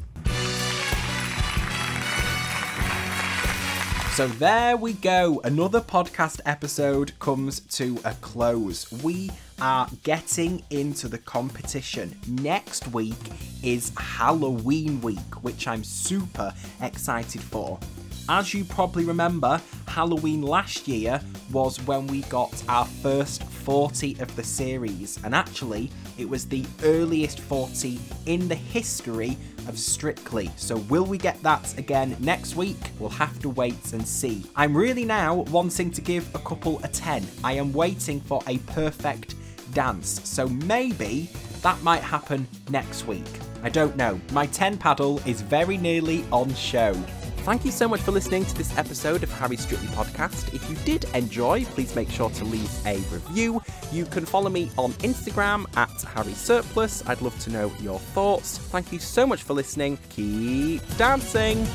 So 4.14 4.28
there 4.28 4.76
we 4.76 4.92
go. 4.92 5.40
Another 5.42 5.80
podcast 5.80 6.40
episode 6.44 7.18
comes 7.18 7.60
to 7.60 7.98
a 8.04 8.12
close. 8.20 8.92
We 9.02 9.30
are 9.58 9.88
getting 10.02 10.62
into 10.68 11.08
the 11.08 11.16
competition. 11.16 12.18
Next 12.28 12.88
week 12.88 13.16
is 13.62 13.90
Halloween 13.96 15.00
week, 15.00 15.42
which 15.42 15.66
I'm 15.66 15.82
super 15.82 16.52
excited 16.82 17.40
for. 17.40 17.80
As 18.32 18.54
you 18.54 18.64
probably 18.64 19.04
remember, 19.04 19.60
Halloween 19.86 20.40
last 20.40 20.88
year 20.88 21.20
was 21.52 21.76
when 21.82 22.06
we 22.06 22.22
got 22.22 22.64
our 22.66 22.86
first 22.86 23.44
40 23.44 24.16
of 24.20 24.36
the 24.36 24.42
series, 24.42 25.22
and 25.22 25.34
actually, 25.34 25.90
it 26.16 26.26
was 26.26 26.48
the 26.48 26.64
earliest 26.82 27.40
40 27.40 28.00
in 28.24 28.48
the 28.48 28.54
history 28.54 29.36
of 29.68 29.78
Strictly. 29.78 30.50
So, 30.56 30.78
will 30.88 31.04
we 31.04 31.18
get 31.18 31.42
that 31.42 31.76
again 31.76 32.16
next 32.20 32.56
week? 32.56 32.78
We'll 32.98 33.10
have 33.10 33.38
to 33.40 33.50
wait 33.50 33.92
and 33.92 34.08
see. 34.08 34.46
I'm 34.56 34.74
really 34.74 35.04
now 35.04 35.34
wanting 35.50 35.90
to 35.90 36.00
give 36.00 36.34
a 36.34 36.38
couple 36.38 36.80
a 36.84 36.88
10. 36.88 37.26
I 37.44 37.52
am 37.52 37.70
waiting 37.74 38.18
for 38.18 38.42
a 38.46 38.56
perfect 38.58 39.34
dance, 39.74 40.22
so 40.24 40.48
maybe 40.48 41.28
that 41.60 41.82
might 41.82 42.02
happen 42.02 42.48
next 42.70 43.06
week. 43.06 43.28
I 43.62 43.68
don't 43.68 43.94
know. 43.94 44.18
My 44.32 44.46
10 44.46 44.78
paddle 44.78 45.20
is 45.26 45.42
very 45.42 45.76
nearly 45.76 46.24
on 46.32 46.54
show. 46.54 46.96
Thank 47.42 47.64
you 47.64 47.72
so 47.72 47.88
much 47.88 48.00
for 48.00 48.12
listening 48.12 48.44
to 48.44 48.54
this 48.54 48.78
episode 48.78 49.24
of 49.24 49.32
Harry 49.32 49.56
Strictly 49.56 49.88
Podcast. 49.88 50.54
If 50.54 50.70
you 50.70 50.76
did 50.84 51.06
enjoy, 51.12 51.64
please 51.64 51.92
make 51.96 52.08
sure 52.08 52.30
to 52.30 52.44
leave 52.44 52.70
a 52.86 52.98
review. 53.12 53.60
You 53.90 54.04
can 54.04 54.24
follow 54.24 54.48
me 54.48 54.70
on 54.78 54.92
Instagram 54.94 55.66
at 55.76 55.90
Harry 56.14 56.34
Surplus. 56.34 57.02
I'd 57.08 57.20
love 57.20 57.36
to 57.40 57.50
know 57.50 57.72
your 57.80 57.98
thoughts. 57.98 58.58
Thank 58.58 58.92
you 58.92 59.00
so 59.00 59.26
much 59.26 59.42
for 59.42 59.54
listening. 59.54 59.98
Keep 60.10 60.82
dancing. 60.96 61.66